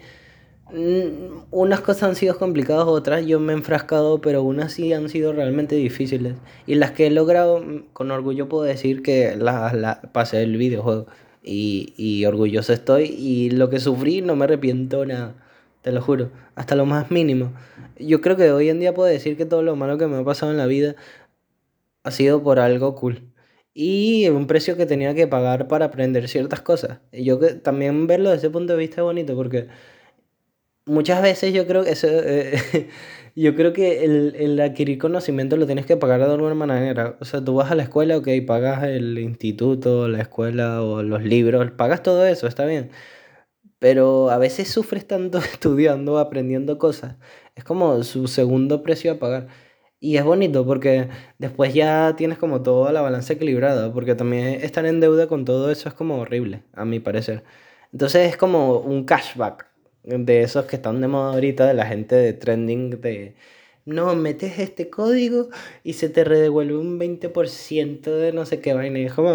unas 0.71 1.81
cosas 1.81 2.03
han 2.03 2.15
sido 2.15 2.37
complicadas, 2.37 2.85
otras 2.87 3.25
yo 3.25 3.39
me 3.39 3.53
he 3.53 3.55
enfrascado, 3.55 4.21
pero 4.21 4.43
unas 4.43 4.73
sí 4.73 4.93
han 4.93 5.09
sido 5.09 5.33
realmente 5.33 5.75
difíciles. 5.75 6.35
Y 6.67 6.75
las 6.75 6.91
que 6.91 7.07
he 7.07 7.11
logrado, 7.11 7.61
mm, 7.61 7.85
con 7.93 8.11
orgullo 8.11 8.49
puedo 8.49 8.63
decir 8.63 9.01
que 9.01 9.35
las 9.35 9.73
la, 9.73 10.01
pasé 10.13 10.43
el 10.43 10.57
videojuego. 10.57 11.07
Y, 11.43 11.93
y 11.97 12.25
orgulloso 12.25 12.73
estoy. 12.73 13.05
Y 13.05 13.49
lo 13.51 13.69
que 13.69 13.79
sufrí 13.79 14.21
no 14.21 14.35
me 14.35 14.45
arrepiento 14.45 15.05
nada, 15.05 15.35
te 15.81 15.91
lo 15.91 16.01
juro, 16.01 16.31
hasta 16.55 16.75
lo 16.75 16.85
más 16.85 17.11
mínimo. 17.11 17.53
Yo 17.97 18.21
creo 18.21 18.35
que 18.37 18.51
hoy 18.51 18.69
en 18.69 18.79
día 18.79 18.93
puedo 18.93 19.09
decir 19.09 19.37
que 19.37 19.45
todo 19.45 19.63
lo 19.63 19.75
malo 19.75 19.97
que 19.97 20.07
me 20.07 20.17
ha 20.17 20.23
pasado 20.23 20.51
en 20.51 20.57
la 20.57 20.67
vida 20.67 20.95
ha 22.03 22.11
sido 22.11 22.43
por 22.43 22.59
algo 22.59 22.95
cool. 22.95 23.23
Y 23.73 24.27
un 24.29 24.47
precio 24.47 24.75
que 24.77 24.85
tenía 24.85 25.13
que 25.15 25.27
pagar 25.27 25.67
para 25.67 25.85
aprender 25.85 26.27
ciertas 26.27 26.61
cosas. 26.61 26.99
Y 27.11 27.23
yo 27.23 27.39
que 27.39 27.53
también 27.53 28.07
verlo 28.07 28.29
desde 28.29 28.47
ese 28.47 28.49
punto 28.51 28.73
de 28.73 28.79
vista 28.79 29.01
es 29.01 29.05
bonito 29.05 29.35
porque 29.35 29.67
muchas 30.89 31.21
veces 31.21 31.53
yo 31.53 31.67
creo 31.67 31.83
que 31.83 31.91
eso, 31.91 32.07
eh, 32.09 32.89
yo 33.35 33.55
creo 33.55 33.73
que 33.73 34.03
el, 34.03 34.35
el, 34.37 34.59
adquirir 34.59 34.97
conocimiento 34.97 35.57
lo 35.57 35.65
tienes 35.65 35.85
que 35.85 35.97
pagar 35.97 36.19
de 36.19 36.33
alguna 36.33 36.55
manera. 36.55 37.17
O 37.21 37.25
sea, 37.25 37.43
tú 37.43 37.55
vas 37.55 37.71
a 37.71 37.75
la 37.75 37.83
escuela, 37.83 38.17
ok, 38.17 38.27
pagas 38.45 38.83
el 38.83 39.17
instituto, 39.19 40.07
la 40.07 40.21
escuela 40.21 40.81
o 40.83 41.03
los 41.03 41.23
libros, 41.23 41.71
pagas 41.71 42.03
todo 42.03 42.25
eso, 42.25 42.47
está 42.47 42.65
bien. 42.65 42.91
Pero 43.79 44.29
a 44.31 44.37
veces 44.37 44.69
sufres 44.69 45.07
tanto 45.07 45.37
estudiando, 45.53 46.19
aprendiendo 46.19 46.77
cosas. 46.77 47.17
Es 47.55 47.63
como 47.63 48.03
su 48.03 48.27
segundo 48.27 48.83
precio 48.83 49.13
a 49.13 49.19
pagar. 49.19 49.47
Y 50.01 50.17
es 50.17 50.23
bonito 50.23 50.65
porque 50.65 51.09
después 51.39 51.73
ya 51.73 52.15
tienes 52.17 52.37
como 52.37 52.63
toda 52.63 52.91
la 52.93 53.01
balanza 53.01 53.33
equilibrada, 53.33 53.93
porque 53.93 54.15
también 54.15 54.61
estar 54.63 54.85
en 54.85 55.01
deuda 55.01 55.27
con 55.27 55.45
todo 55.45 55.71
eso 55.71 55.89
es 55.89 55.95
como 55.95 56.19
horrible, 56.19 56.63
a 56.73 56.85
mi 56.85 56.99
parecer. 56.99 57.43
Entonces 57.91 58.29
es 58.29 58.37
como 58.37 58.79
un 58.79 59.03
cashback 59.05 59.68
de 60.03 60.41
esos 60.41 60.65
que 60.65 60.77
están 60.77 61.01
de 61.01 61.07
moda 61.07 61.33
ahorita, 61.33 61.67
de 61.67 61.73
la 61.73 61.85
gente 61.85 62.15
de 62.15 62.33
trending, 62.33 63.01
de 63.01 63.35
no, 63.85 64.15
metes 64.15 64.59
este 64.59 64.89
código 64.89 65.49
y 65.83 65.93
se 65.93 66.09
te 66.09 66.23
redevuelve 66.23 66.77
un 66.77 66.99
20% 66.99 68.01
de 68.01 68.33
no 68.33 68.45
sé 68.45 68.59
qué 68.61 68.73
vaina. 68.73 68.99
Y 68.99 69.05
es 69.05 69.13
como, 69.13 69.29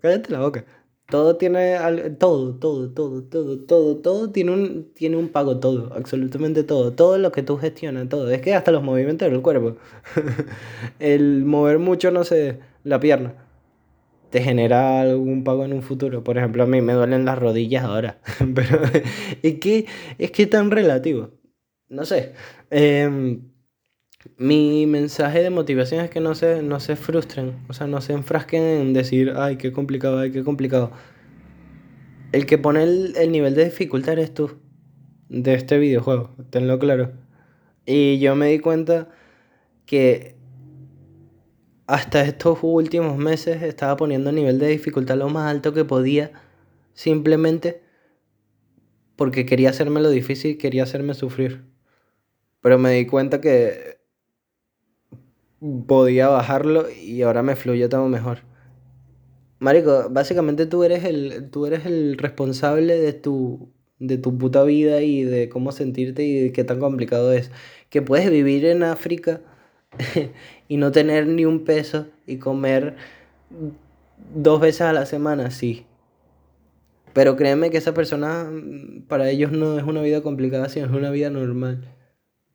cállate 0.00 0.32
la 0.32 0.40
boca. 0.40 0.64
Todo 1.08 1.36
tiene, 1.36 1.76
todo, 2.18 2.54
todo, 2.56 2.90
todo, 2.92 3.22
todo, 3.24 3.58
todo, 3.58 3.96
todo 3.96 4.30
tiene 4.30 4.52
un, 4.52 4.92
tiene 4.94 5.16
un 5.16 5.28
pago, 5.28 5.58
todo, 5.58 5.92
absolutamente 5.94 6.62
todo. 6.62 6.92
Todo 6.92 7.18
lo 7.18 7.32
que 7.32 7.42
tú 7.42 7.56
gestionas, 7.56 8.08
todo. 8.08 8.30
Es 8.30 8.42
que 8.42 8.54
hasta 8.54 8.70
los 8.70 8.82
movimientos 8.82 9.30
del 9.30 9.42
cuerpo. 9.42 9.76
El 11.00 11.44
mover 11.44 11.78
mucho, 11.78 12.10
no 12.10 12.24
sé, 12.24 12.60
la 12.84 13.00
pierna 13.00 13.49
te 14.30 14.42
genera 14.42 15.00
algún 15.00 15.44
pago 15.44 15.64
en 15.64 15.72
un 15.72 15.82
futuro. 15.82 16.24
Por 16.24 16.38
ejemplo, 16.38 16.62
a 16.62 16.66
mí 16.66 16.80
me 16.80 16.92
duelen 16.92 17.24
las 17.24 17.38
rodillas 17.38 17.84
ahora, 17.84 18.20
pero 18.54 18.80
es 19.42 19.54
que 19.60 19.86
es 20.18 20.30
que 20.30 20.46
tan 20.46 20.70
relativo. 20.70 21.30
No 21.88 22.04
sé. 22.04 22.34
Em, 22.70 23.50
mi 24.36 24.86
mensaje 24.86 25.42
de 25.42 25.50
motivación 25.50 26.04
es 26.04 26.10
que 26.10 26.20
no 26.20 26.34
se, 26.34 26.62
no 26.62 26.78
se 26.80 26.96
frustren, 26.96 27.56
o 27.68 27.72
sea, 27.72 27.86
no 27.86 28.00
se 28.00 28.12
enfrasquen 28.12 28.62
en 28.62 28.92
decir, 28.92 29.32
ay, 29.36 29.56
qué 29.56 29.72
complicado, 29.72 30.18
ay, 30.18 30.30
qué 30.30 30.44
complicado. 30.44 30.92
El 32.32 32.46
que 32.46 32.58
pone 32.58 32.82
el, 32.82 33.14
el 33.16 33.32
nivel 33.32 33.54
de 33.54 33.64
dificultad 33.64 34.12
eres 34.12 34.32
tú, 34.34 34.58
de 35.28 35.54
este 35.54 35.78
videojuego, 35.78 36.34
tenlo 36.50 36.78
claro. 36.78 37.12
Y 37.86 38.18
yo 38.20 38.36
me 38.36 38.48
di 38.48 38.58
cuenta 38.60 39.08
que 39.86 40.36
hasta 41.90 42.22
estos 42.22 42.60
últimos 42.62 43.18
meses 43.18 43.62
estaba 43.62 43.96
poniendo 43.96 44.30
el 44.30 44.36
nivel 44.36 44.60
de 44.60 44.68
dificultad 44.68 45.16
lo 45.16 45.28
más 45.28 45.50
alto 45.50 45.72
que 45.74 45.84
podía, 45.84 46.30
simplemente 46.94 47.82
porque 49.16 49.44
quería 49.44 49.70
hacerme 49.70 50.00
lo 50.00 50.08
difícil, 50.08 50.56
quería 50.56 50.84
hacerme 50.84 51.14
sufrir. 51.14 51.64
Pero 52.60 52.78
me 52.78 52.92
di 52.92 53.06
cuenta 53.06 53.40
que 53.40 53.98
podía 55.88 56.28
bajarlo 56.28 56.88
y 56.88 57.22
ahora 57.22 57.42
me 57.42 57.56
fluye 57.56 57.88
todo 57.88 58.06
mejor. 58.08 58.38
Marico, 59.58 60.08
básicamente 60.10 60.66
tú 60.66 60.84
eres 60.84 61.04
el, 61.04 61.50
tú 61.50 61.66
eres 61.66 61.86
el 61.86 62.16
responsable 62.18 62.98
de 63.00 63.12
tu, 63.14 63.72
de 63.98 64.16
tu 64.16 64.38
puta 64.38 64.62
vida 64.62 65.02
y 65.02 65.24
de 65.24 65.48
cómo 65.48 65.72
sentirte 65.72 66.22
y 66.22 66.40
de 66.40 66.52
qué 66.52 66.62
tan 66.62 66.78
complicado 66.78 67.32
es. 67.32 67.50
Que 67.88 68.00
puedes 68.00 68.30
vivir 68.30 68.64
en 68.64 68.84
África 68.84 69.40
y 70.70 70.76
no 70.76 70.92
tener 70.92 71.26
ni 71.26 71.44
un 71.44 71.64
peso 71.64 72.06
y 72.28 72.36
comer 72.36 72.94
dos 74.32 74.60
veces 74.60 74.82
a 74.82 74.92
la 74.92 75.04
semana, 75.04 75.50
sí. 75.50 75.84
Pero 77.12 77.34
créeme 77.34 77.70
que 77.70 77.78
esa 77.78 77.92
persona, 77.92 78.44
mm, 78.44 79.02
para 79.08 79.28
ellos 79.30 79.50
no 79.50 79.76
es 79.76 79.82
una 79.84 80.00
vida 80.00 80.22
complicada, 80.22 80.68
sino 80.68 80.86
es 80.86 80.92
una 80.92 81.10
vida 81.10 81.28
normal. 81.28 81.92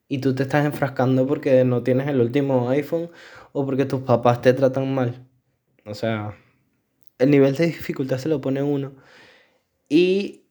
Y 0.08 0.20
tú 0.20 0.34
te 0.34 0.44
estás 0.44 0.66
enfrascando 0.66 1.28
porque 1.28 1.66
no 1.66 1.84
tienes 1.84 2.08
el 2.08 2.22
último 2.22 2.70
iPhone 2.70 3.10
o 3.52 3.66
porque 3.66 3.84
tus 3.84 4.00
papás 4.04 4.42
te 4.42 4.54
tratan 4.54 4.96
mal. 4.96 5.28
O 5.86 5.94
sea, 5.94 6.38
el 7.20 7.30
nivel 7.32 7.54
de 7.58 7.66
dificultad 7.66 8.18
se 8.18 8.30
lo 8.30 8.40
pone 8.40 8.64
uno. 8.64 8.94
Y 9.90 10.45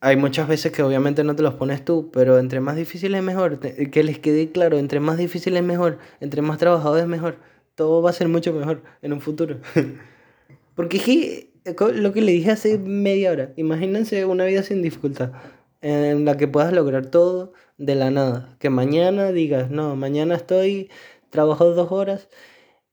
hay 0.00 0.16
muchas 0.16 0.48
veces 0.48 0.72
que 0.72 0.82
obviamente 0.82 1.24
no 1.24 1.34
te 1.34 1.42
los 1.42 1.54
pones 1.54 1.84
tú, 1.84 2.10
pero 2.12 2.38
entre 2.38 2.60
más 2.60 2.76
difícil 2.76 3.14
es 3.14 3.22
mejor, 3.22 3.58
que 3.58 4.02
les 4.04 4.18
quede 4.18 4.50
claro, 4.52 4.78
entre 4.78 5.00
más 5.00 5.18
difícil 5.18 5.56
es 5.56 5.62
mejor, 5.62 5.98
entre 6.20 6.42
más 6.42 6.58
trabajado 6.58 6.98
es 6.98 7.06
mejor, 7.06 7.38
todo 7.74 8.02
va 8.02 8.10
a 8.10 8.12
ser 8.12 8.28
mucho 8.28 8.52
mejor 8.52 8.82
en 9.02 9.12
un 9.12 9.20
futuro. 9.20 9.58
Porque 10.74 11.50
es 11.64 11.74
lo 11.96 12.12
que 12.12 12.20
le 12.20 12.32
dije 12.32 12.52
hace 12.52 12.78
media 12.78 13.32
hora, 13.32 13.52
imagínense 13.56 14.24
una 14.24 14.44
vida 14.44 14.62
sin 14.62 14.82
dificultad, 14.82 15.32
en 15.80 16.24
la 16.24 16.36
que 16.36 16.48
puedas 16.48 16.72
lograr 16.72 17.06
todo 17.06 17.52
de 17.76 17.94
la 17.94 18.10
nada, 18.10 18.56
que 18.60 18.70
mañana 18.70 19.32
digas, 19.32 19.70
no, 19.70 19.96
mañana 19.96 20.36
estoy, 20.36 20.90
trabajo 21.30 21.72
dos 21.72 21.92
horas 21.92 22.28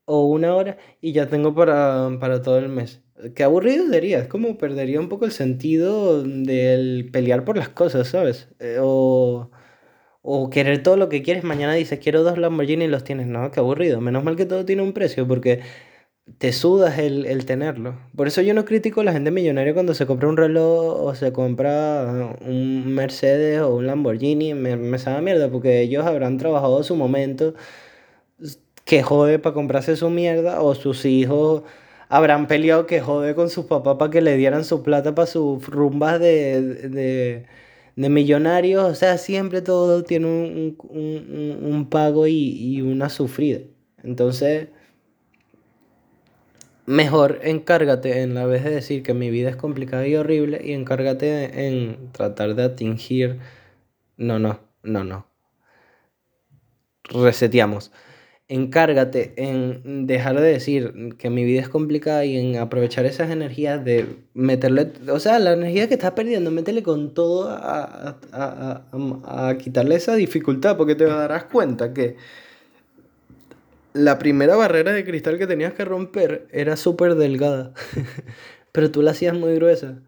o 0.05 0.25
una 0.25 0.55
hora 0.55 0.77
y 1.01 1.13
ya 1.13 1.29
tengo 1.29 1.55
para, 1.55 2.09
para 2.19 2.41
todo 2.41 2.57
el 2.59 2.69
mes. 2.69 3.04
Qué 3.33 3.43
aburrido 3.43 3.87
sería, 3.89 4.19
es 4.19 4.27
como 4.27 4.57
perdería 4.57 4.99
un 4.99 5.07
poco 5.07 5.23
el 5.25 5.31
sentido 5.31 6.21
del 6.23 7.09
pelear 7.13 7.45
por 7.45 7.55
las 7.57 7.69
cosas, 7.69 8.09
¿sabes? 8.09 8.49
Eh, 8.59 8.77
o, 8.81 9.49
o 10.21 10.49
querer 10.49 10.83
todo 10.83 10.97
lo 10.97 11.09
que 11.09 11.23
quieres, 11.23 11.43
mañana 11.45 11.73
dices 11.75 11.99
quiero 11.99 12.23
dos 12.23 12.37
Lamborghini 12.37 12.85
y 12.85 12.87
los 12.89 13.05
tienes, 13.05 13.27
no, 13.27 13.51
qué 13.51 13.61
aburrido. 13.61 14.01
Menos 14.01 14.23
mal 14.25 14.35
que 14.35 14.45
todo 14.45 14.65
tiene 14.65 14.81
un 14.83 14.93
precio 14.93 15.27
porque 15.27 15.61
te 16.39 16.53
sudas 16.53 16.99
el, 16.99 17.25
el 17.25 17.45
tenerlo. 17.45 17.99
Por 18.15 18.27
eso 18.27 18.41
yo 18.41 18.53
no 18.53 18.65
critico 18.65 19.01
a 19.01 19.05
la 19.05 19.13
gente 19.13 19.31
millonaria 19.31 19.73
cuando 19.73 19.93
se 19.93 20.05
compra 20.07 20.29
un 20.29 20.37
reloj 20.37 21.01
o 21.01 21.15
se 21.15 21.31
compra 21.33 22.35
un 22.41 22.93
Mercedes 22.95 23.61
o 23.61 23.75
un 23.75 23.87
Lamborghini, 23.87 24.53
me, 24.55 24.77
me 24.77 24.99
sabe 24.99 25.21
mierda 25.21 25.49
porque 25.51 25.81
ellos 25.81 26.05
habrán 26.05 26.37
trabajado 26.37 26.83
su 26.83 26.95
momento 26.95 27.55
que 28.85 29.03
jode 29.03 29.39
para 29.39 29.53
comprarse 29.53 29.95
su 29.95 30.09
mierda 30.09 30.61
o 30.61 30.75
sus 30.75 31.05
hijos 31.05 31.63
habrán 32.15 32.47
peleado 32.47 32.85
que 32.87 33.01
jode 33.01 33.35
con 33.35 33.49
sus 33.49 33.65
papás 33.65 33.97
para 33.97 34.11
que 34.11 34.21
le 34.21 34.37
dieran 34.37 34.63
su 34.63 34.83
plata 34.83 35.13
para 35.15 35.27
sus 35.27 35.65
rumbas 35.67 36.19
de, 36.19 36.61
de, 36.61 37.45
de, 37.95 38.09
millonarios. 38.09 38.85
O 38.85 38.95
sea, 38.95 39.17
siempre 39.17 39.61
todo 39.61 40.03
tiene 40.03 40.27
un, 40.27 40.77
un, 40.89 41.59
un 41.61 41.89
pago 41.89 42.27
y, 42.27 42.33
y, 42.33 42.81
una 42.81 43.09
sufrida. 43.09 43.59
Entonces, 44.03 44.69
mejor 46.85 47.39
encárgate 47.43 48.21
en 48.21 48.33
la 48.35 48.45
vez 48.45 48.63
de 48.63 48.71
decir 48.71 49.03
que 49.03 49.13
mi 49.13 49.29
vida 49.29 49.49
es 49.49 49.55
complicada 49.57 50.07
y 50.07 50.15
horrible 50.15 50.61
y 50.63 50.73
encárgate 50.73 51.67
en 51.67 52.11
tratar 52.13 52.55
de 52.55 52.63
atingir... 52.63 53.39
No, 54.17 54.39
no, 54.39 54.59
no, 54.83 55.03
no. 55.03 55.27
Reseteamos 57.09 57.91
encárgate 58.47 59.33
en 59.37 60.05
dejar 60.05 60.39
de 60.39 60.47
decir 60.47 61.15
que 61.17 61.29
mi 61.29 61.43
vida 61.43 61.61
es 61.61 61.69
complicada 61.69 62.25
y 62.25 62.37
en 62.37 62.57
aprovechar 62.57 63.05
esas 63.05 63.31
energías 63.31 63.83
de 63.83 64.05
meterle, 64.33 64.91
o 65.09 65.19
sea, 65.19 65.39
la 65.39 65.53
energía 65.53 65.87
que 65.87 65.95
estás 65.95 66.11
perdiendo, 66.11 66.51
métele 66.51 66.83
con 66.83 67.13
todo 67.13 67.49
a, 67.49 68.19
a, 68.31 68.83
a, 69.49 69.57
quitarle 69.57 69.95
esa 69.95 70.15
dificultad, 70.15 70.77
porque 70.77 70.95
te 70.95 71.05
darás 71.05 71.45
cuenta 71.45 71.93
que 71.93 72.17
la 73.93 74.19
primera 74.19 74.55
barrera 74.55 74.91
de 74.91 75.05
cristal 75.05 75.39
que 75.39 75.47
tenías 75.47 75.73
que 75.73 75.85
romper 75.85 76.47
era 76.51 76.77
súper 76.77 77.15
delgada, 77.15 77.73
pero 78.71 78.91
tú 78.91 79.01
la 79.01 79.11
hacías 79.11 79.33
muy 79.33 79.55
gruesa. 79.55 79.99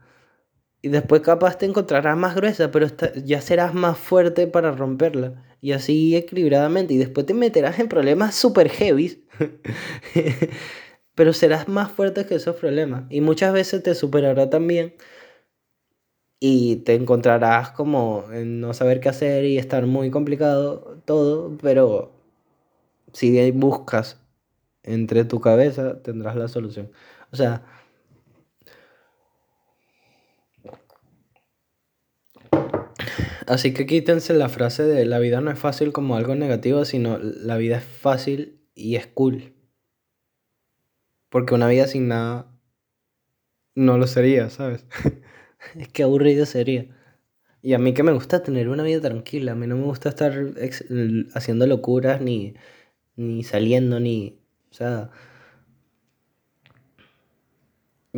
Y 0.87 0.89
después 0.89 1.21
capaz 1.21 1.57
te 1.57 1.65
encontrarás 1.65 2.15
más 2.15 2.33
gruesa, 2.33 2.71
pero 2.71 2.87
ya 3.25 3.41
serás 3.41 3.73
más 3.73 3.97
fuerte 3.97 4.47
para 4.47 4.71
romperla 4.71 5.43
y 5.59 5.73
así 5.73 6.15
equilibradamente. 6.15 6.93
Y 6.93 6.97
después 6.97 7.25
te 7.25 7.33
meterás 7.33 7.77
en 7.79 7.89
problemas 7.89 8.35
super 8.35 8.69
heavy, 8.69 9.27
pero 11.13 11.33
serás 11.33 11.67
más 11.67 11.91
fuerte 11.91 12.25
que 12.25 12.35
esos 12.35 12.55
problemas. 12.55 13.03
Y 13.09 13.19
muchas 13.19 13.51
veces 13.51 13.83
te 13.83 13.95
superará 13.95 14.49
también 14.49 14.93
y 16.39 16.77
te 16.77 16.93
encontrarás 16.93 17.71
como 17.71 18.23
en 18.31 18.61
no 18.61 18.73
saber 18.73 19.01
qué 19.01 19.09
hacer 19.09 19.43
y 19.43 19.57
estar 19.57 19.85
muy 19.87 20.09
complicado 20.09 21.01
todo, 21.03 21.57
pero 21.61 22.13
si 23.11 23.51
buscas 23.51 24.21
entre 24.83 25.25
tu 25.25 25.41
cabeza 25.41 26.01
tendrás 26.01 26.37
la 26.37 26.47
solución. 26.47 26.91
O 27.33 27.35
sea, 27.35 27.65
Así 33.47 33.73
que 33.73 33.85
quítense 33.85 34.33
la 34.33 34.49
frase 34.49 34.83
de 34.83 35.05
la 35.05 35.19
vida 35.19 35.39
no 35.39 35.49
es 35.49 35.57
fácil 35.57 35.93
como 35.93 36.17
algo 36.17 36.35
negativo, 36.35 36.83
sino 36.83 37.17
la 37.17 37.55
vida 37.55 37.77
es 37.77 37.83
fácil 37.85 38.59
y 38.75 38.97
es 38.97 39.07
cool. 39.07 39.53
Porque 41.29 41.55
una 41.55 41.69
vida 41.69 41.87
sin 41.87 42.09
nada 42.09 42.51
no 43.73 43.97
lo 43.97 44.05
sería, 44.05 44.49
¿sabes? 44.49 44.85
es 45.75 45.87
que 45.87 46.03
aburrido 46.03 46.45
sería. 46.45 46.87
Y 47.61 47.73
a 47.73 47.79
mí 47.79 47.93
que 47.93 48.03
me 48.03 48.11
gusta 48.11 48.43
tener 48.43 48.67
una 48.67 48.83
vida 48.83 48.99
tranquila, 48.99 49.53
a 49.53 49.55
mí 49.55 49.65
no 49.65 49.77
me 49.77 49.85
gusta 49.85 50.09
estar 50.09 50.33
haciendo 51.33 51.67
locuras 51.67 52.21
ni, 52.21 52.55
ni 53.15 53.43
saliendo, 53.43 54.01
ni... 54.01 54.41
O 54.69 54.73
sea, 54.73 55.09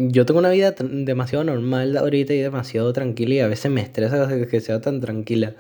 yo 0.08 0.26
tengo 0.26 0.40
una 0.40 0.50
vida 0.50 0.74
demasiado 0.80 1.44
normal 1.44 1.98
ahorita 1.98 2.34
y 2.34 2.40
demasiado 2.40 2.94
tranquila 2.94 3.36
y 3.36 3.40
a 3.40 3.48
veces 3.48 3.70
me 3.70 3.82
estresa 3.82 4.30
que 4.50 4.62
sea 4.62 4.80
tan 4.80 5.02
tranquila. 5.02 5.56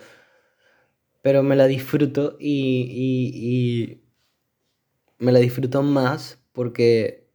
Pero 1.21 1.43
me 1.43 1.57
la 1.57 1.67
disfruto 1.67 2.37
y, 2.39 2.87
y, 2.95 4.01
me 5.17 5.33
la 5.33 5.39
disfruto 5.39 5.83
más 5.83 6.39
porque 6.53 7.27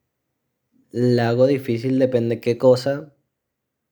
la 0.90 1.28
hago 1.28 1.46
difícil 1.46 1.98
depende 1.98 2.36
de 2.36 2.40
qué 2.40 2.56
cosa 2.56 3.12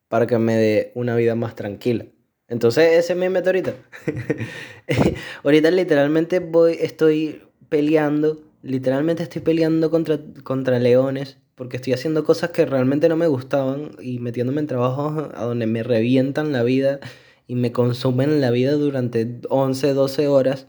para 0.07 0.25
que 0.25 0.39
me 0.39 0.55
dé 0.55 0.91
una 0.95 1.15
vida 1.15 1.35
más 1.35 1.55
tranquila. 1.55 2.07
Entonces 2.47 2.93
ese 2.97 3.13
es 3.13 3.19
mi 3.19 3.29
método 3.29 3.51
ahorita. 3.51 3.75
ahorita 5.43 5.69
literalmente 5.69 6.39
voy, 6.39 6.77
estoy 6.79 7.43
peleando, 7.69 8.41
literalmente 8.63 9.21
estoy 9.21 9.43
peleando 9.43 9.91
contra, 9.91 10.19
contra 10.43 10.79
leones 10.79 11.42
porque 11.55 11.77
estoy 11.77 11.93
haciendo 11.93 12.23
cosas 12.23 12.51
que 12.51 12.65
realmente 12.65 13.09
no 13.09 13.15
me 13.15 13.27
gustaban 13.27 13.91
y 14.01 14.19
metiéndome 14.19 14.61
en 14.61 14.67
trabajos 14.67 15.29
a 15.35 15.43
donde 15.43 15.67
me 15.67 15.83
revientan 15.83 16.51
la 16.51 16.63
vida 16.63 16.99
y 17.47 17.55
me 17.55 17.71
consumen 17.71 18.41
la 18.41 18.51
vida 18.51 18.73
durante 18.73 19.39
11, 19.49 19.93
12 19.93 20.27
horas. 20.27 20.67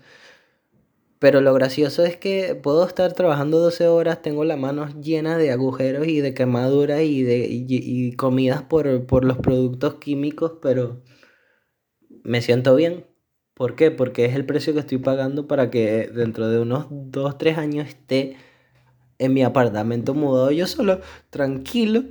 Pero 1.19 1.41
lo 1.41 1.55
gracioso 1.55 2.05
es 2.05 2.17
que 2.17 2.55
puedo 2.55 2.87
estar 2.87 3.13
trabajando 3.15 3.59
12 3.59 3.89
horas, 3.89 4.21
tengo 4.21 4.45
las 4.45 4.59
manos 4.59 5.01
llenas 5.01 5.39
de 5.39 5.53
agujeros 5.53 6.07
y 6.07 6.21
de 6.21 6.35
quemaduras 6.35 7.01
y 7.03 7.23
de 7.23 7.47
y, 7.49 8.13
comidas 8.17 8.63
por, 8.63 9.07
por 9.07 9.25
los 9.25 9.39
productos 9.39 9.95
químicos, 9.95 10.55
pero 10.61 11.03
me 12.25 12.43
siento 12.43 12.75
bien. 12.75 13.07
¿Por 13.55 13.77
qué? 13.77 13.91
Porque 13.91 14.27
es 14.27 14.35
el 14.35 14.45
precio 14.47 14.75
que 14.75 14.81
estoy 14.81 14.99
pagando 14.99 15.47
para 15.47 15.71
que 15.71 16.11
dentro 16.15 16.49
de 16.49 16.61
unos 16.61 16.87
2, 16.91 17.39
3 17.39 17.59
años 17.59 17.89
esté 17.89 18.37
en 19.19 19.35
mi 19.35 19.43
apartamento 19.43 20.15
mudado 20.15 20.51
yo 20.51 20.67
solo, 20.67 21.01
tranquilo, 21.31 22.05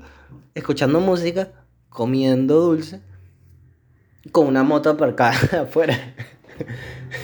escuchando 0.55 0.99
música, 0.99 1.51
comiendo 1.89 2.59
dulce, 2.59 3.01
con 4.31 4.47
una 4.47 4.63
moto 4.63 4.89
aparcada 4.89 5.61
afuera. 5.63 5.97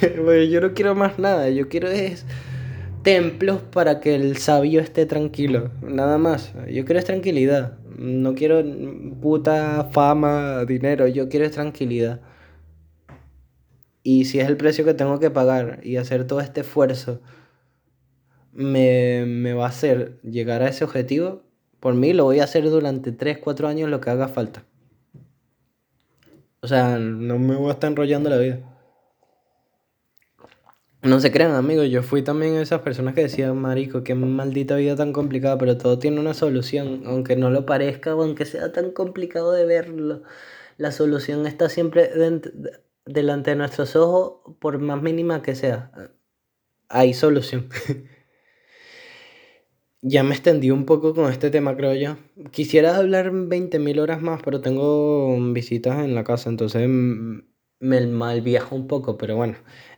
yo 0.49 0.61
no 0.61 0.73
quiero 0.73 0.95
más 0.95 1.19
nada, 1.19 1.49
yo 1.49 1.69
quiero 1.69 1.89
es 1.89 2.25
templos 3.03 3.61
para 3.61 3.99
que 3.99 4.15
el 4.15 4.37
sabio 4.37 4.81
esté 4.81 5.05
tranquilo, 5.05 5.71
nada 5.81 6.17
más. 6.17 6.53
Yo 6.69 6.85
quiero 6.85 6.99
es 6.99 7.05
tranquilidad, 7.05 7.77
no 7.97 8.35
quiero 8.35 8.63
puta 9.21 9.89
fama, 9.91 10.65
dinero, 10.65 11.07
yo 11.07 11.29
quiero 11.29 11.45
es 11.45 11.51
tranquilidad. 11.51 12.21
Y 14.03 14.25
si 14.25 14.39
es 14.39 14.47
el 14.47 14.57
precio 14.57 14.85
que 14.85 14.93
tengo 14.93 15.19
que 15.19 15.29
pagar 15.29 15.79
y 15.83 15.97
hacer 15.97 16.25
todo 16.25 16.39
este 16.39 16.61
esfuerzo 16.61 17.21
me, 18.53 19.53
va 19.53 19.65
a 19.65 19.69
hacer 19.69 20.19
llegar 20.21 20.61
a 20.61 20.69
ese 20.69 20.83
objetivo, 20.83 21.43
por 21.79 21.93
mí 21.93 22.13
lo 22.13 22.25
voy 22.25 22.39
a 22.39 22.43
hacer 22.43 22.69
durante 22.69 23.11
3, 23.11 23.37
4 23.39 23.67
años 23.67 23.89
lo 23.89 24.01
que 24.01 24.09
haga 24.09 24.27
falta. 24.27 24.65
O 26.61 26.67
sea, 26.67 26.97
no 26.99 27.39
me 27.39 27.55
voy 27.55 27.69
a 27.69 27.73
estar 27.73 27.89
enrollando 27.89 28.29
la 28.29 28.37
vida. 28.37 28.59
No 31.01 31.21
se 31.21 31.31
crean, 31.31 31.53
amigos, 31.53 31.89
yo 31.89 32.03
fui 32.03 32.23
también 32.23 32.55
esas 32.55 32.81
personas 32.81 33.13
que 33.13 33.21
decían, 33.21 33.57
marico, 33.57 34.03
qué 34.03 34.15
maldita 34.15 34.75
vida 34.75 34.97
tan 34.97 35.13
complicada, 35.13 35.57
pero 35.57 35.77
todo 35.77 35.97
tiene 35.97 36.19
una 36.19 36.33
solución, 36.33 37.03
aunque 37.05 37.37
no 37.37 37.49
lo 37.49 37.65
parezca 37.65 38.13
o 38.15 38.21
aunque 38.21 38.43
sea 38.43 38.73
tan 38.73 38.91
complicado 38.91 39.53
de 39.53 39.65
verlo. 39.65 40.23
La 40.75 40.91
solución 40.91 41.47
está 41.47 41.69
siempre 41.69 42.11
delante 43.05 43.51
de 43.51 43.55
nuestros 43.55 43.95
ojos, 43.95 44.55
por 44.59 44.79
más 44.79 45.01
mínima 45.01 45.41
que 45.41 45.55
sea. 45.55 45.91
Hay 46.89 47.13
solución. 47.13 47.69
ya 50.01 50.23
me 50.23 50.33
extendí 50.33 50.71
un 50.71 50.85
poco 50.85 51.13
con 51.13 51.31
este 51.31 51.49
tema, 51.51 51.75
creo 51.75 51.93
yo. 51.95 52.17
Quisiera 52.51 52.95
hablar 52.97 53.31
20.000 53.31 53.99
horas 53.99 54.21
más, 54.21 54.41
pero 54.43 54.61
tengo 54.61 55.37
visitas 55.53 56.03
en 56.03 56.15
la 56.15 56.23
casa, 56.23 56.49
entonces 56.49 56.87
me 56.87 58.07
mal 58.07 58.41
viajo 58.41 58.75
un 58.75 58.87
poco, 58.87 59.17
pero 59.17 59.35
bueno. 59.35 59.55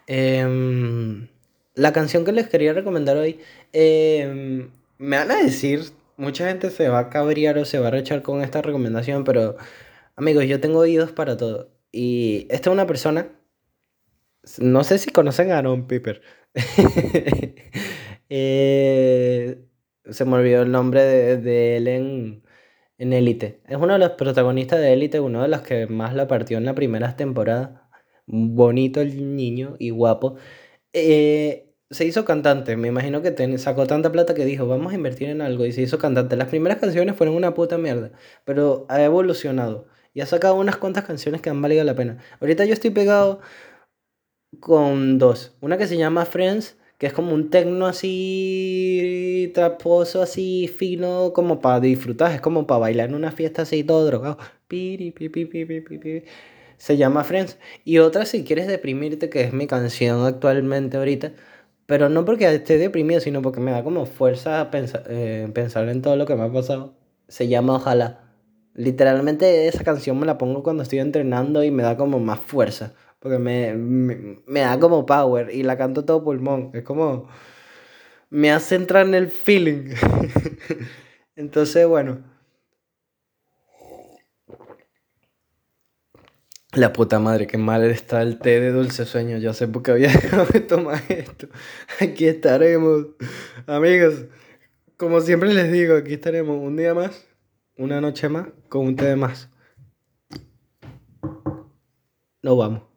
Em, 0.08 1.28
la 1.76 1.94
canción 1.94 2.26
que 2.26 2.32
les 2.32 2.48
quería 2.48 2.74
recomendar 2.74 3.18
hoy, 3.18 3.40
em, 3.74 4.72
me 4.98 5.18
van 5.18 5.32
a 5.32 5.38
decir, 5.44 5.82
mucha 6.18 6.48
gente 6.48 6.70
se 6.72 6.90
va 6.90 7.00
a 7.00 7.10
cabrear 7.10 7.58
o 7.58 7.66
se 7.66 7.80
va 7.80 7.88
a 7.90 7.92
rechar 7.92 8.22
con 8.22 8.42
esta 8.42 8.62
recomendación, 8.62 9.24
pero 9.24 9.58
amigos, 10.16 10.46
yo 10.46 10.60
tengo 10.60 10.80
oídos 10.80 11.12
para 11.12 11.38
todo. 11.38 11.72
Y 11.92 12.48
esta 12.50 12.70
es 12.70 12.74
una 12.74 12.88
persona, 12.88 13.30
no 14.60 14.84
sé 14.84 14.98
si 14.98 15.12
conocen 15.12 15.52
a 15.52 15.58
Aaron 15.60 15.88
Piper. 15.88 16.22
eh, 18.30 19.71
se 20.10 20.26
me 20.26 20.36
olvidó 20.36 20.62
el 20.64 20.72
nombre 20.72 21.04
de, 21.38 21.78
él 21.78 21.88
en, 21.88 22.44
en 22.98 23.14
Élite. 23.14 23.62
Es 23.68 23.78
uno 23.78 23.94
de 23.94 24.00
los 24.00 24.12
protagonistas 24.12 24.80
de 24.80 24.94
Élite, 24.94 25.20
uno 25.20 25.42
de 25.42 25.48
los 25.48 25.62
que 25.62 25.88
más 25.88 26.14
la 26.16 26.28
partió 26.28 26.58
en 26.58 26.66
la 26.66 26.76
primera 26.76 27.16
temporada. 27.16 27.90
Bonito 28.28 29.02
el 29.02 29.36
niño 29.36 29.76
y 29.80 29.90
guapo. 29.92 30.38
Eh, 30.94 31.72
se 31.92 32.06
hizo 32.06 32.26
cantante, 32.26 32.78
me 32.78 32.88
imagino 32.88 33.22
que 33.22 33.58
sacó 33.58 33.86
tanta 33.86 34.12
plata 34.12 34.34
que 34.34 34.46
dijo, 34.46 34.66
vamos 34.68 34.94
a 34.94 34.96
invertir 34.96 35.30
en 35.30 35.42
algo 35.42 35.66
y 35.66 35.74
se 35.74 35.82
hizo 35.82 36.00
cantante. 36.00 36.38
Las 36.38 36.48
primeras 36.48 36.80
canciones 36.80 37.16
fueron 37.18 37.36
una 37.36 37.54
puta 37.54 37.78
mierda, 37.78 38.12
pero 38.46 38.86
ha 38.90 39.04
evolucionado 39.04 39.88
y 40.14 40.22
ha 40.22 40.26
sacado 40.26 40.56
unas 40.56 40.78
cuantas 40.78 41.06
canciones 41.06 41.42
que 41.42 41.50
han 41.50 41.62
valido 41.62 41.84
la 41.84 41.96
pena. 41.96 42.20
Ahorita 42.40 42.66
yo 42.66 42.74
estoy 42.74 42.92
pegado 42.92 43.42
con 44.60 45.18
dos. 45.18 45.58
Una 45.62 45.78
que 45.78 45.88
se 45.88 45.98
llama 45.98 46.26
Friends 46.26 46.78
que 47.02 47.08
es 47.08 47.14
como 47.14 47.34
un 47.34 47.50
tecno 47.50 47.88
así 47.88 49.52
traposo, 49.56 50.22
así 50.22 50.68
fino, 50.68 51.34
como 51.34 51.60
para 51.60 51.80
disfrutar, 51.80 52.32
es 52.32 52.42
como 52.42 52.68
para 52.68 52.82
bailar 52.82 53.10
en 53.10 53.16
una 53.16 53.32
fiesta 53.32 53.64
así 53.64 53.84
todo 53.84 54.06
drogado. 54.06 54.38
Se 56.78 56.98
llama 56.98 57.24
Friends. 57.24 57.58
Y 57.86 57.98
otra 57.98 58.28
si 58.28 58.44
quieres 58.44 58.68
deprimirte, 58.68 59.32
que 59.32 59.42
es 59.42 59.52
mi 59.52 59.66
canción 59.66 60.24
actualmente 60.28 60.98
ahorita, 60.98 61.34
pero 61.88 62.08
no 62.08 62.24
porque 62.24 62.54
esté 62.54 62.78
deprimido, 62.78 63.20
sino 63.20 63.42
porque 63.42 63.62
me 63.62 63.72
da 63.72 63.84
como 63.84 64.06
fuerza 64.06 64.70
pensar, 64.70 65.04
eh, 65.10 65.50
pensar 65.56 65.90
en 65.90 66.04
todo 66.04 66.16
lo 66.18 66.28
que 66.28 66.36
me 66.36 66.44
ha 66.44 66.54
pasado. 66.54 66.94
Se 67.28 67.48
llama 67.48 67.78
Ojalá. 67.78 68.32
Literalmente 68.76 69.68
esa 69.68 69.84
canción 69.84 70.20
me 70.20 70.28
la 70.28 70.38
pongo 70.38 70.62
cuando 70.62 70.84
estoy 70.84 71.00
entrenando 71.00 71.64
y 71.64 71.72
me 71.72 71.82
da 71.82 71.98
como 71.98 72.20
más 72.20 72.40
fuerza. 72.42 72.94
Porque 73.22 73.38
me, 73.38 73.76
me, 73.76 74.62
da 74.62 74.80
como 74.80 75.06
power 75.06 75.54
y 75.54 75.62
la 75.62 75.78
canto 75.78 76.04
todo 76.06 76.24
pulmón. 76.24 76.72
Es 76.74 76.84
como. 76.84 77.30
Me 78.32 78.52
hace 78.52 78.76
entrar 78.76 79.06
en 79.06 79.14
el 79.14 79.30
feeling. 79.30 79.94
Entonces, 81.36 81.86
bueno. 81.86 82.24
La 86.74 86.94
puta 86.94 87.20
madre, 87.20 87.46
qué 87.46 87.60
mal 87.60 87.84
está 87.84 88.24
el 88.24 88.40
té 88.40 88.60
de 88.60 88.72
dulce 88.72 89.06
sueño. 89.06 89.38
Ya 89.38 89.54
sé 89.54 89.68
por 89.68 89.84
qué 89.84 89.92
había 89.92 90.08
dejado 90.12 90.46
de 90.46 90.62
tomar 90.62 91.04
esto. 91.10 91.48
Aquí 92.00 92.26
estaremos. 92.26 93.06
Amigos, 93.68 94.26
como 94.98 95.22
siempre 95.22 95.54
les 95.54 95.72
digo, 95.72 95.96
aquí 95.96 96.14
estaremos 96.14 96.58
un 96.58 96.76
día 96.76 96.96
más, 96.96 97.28
una 97.78 98.02
noche 98.02 98.30
más, 98.30 98.48
con 98.68 98.88
un 98.88 98.96
té 98.96 99.16
más. 99.16 99.48
Nos 102.42 102.58
vamos. 102.58 102.91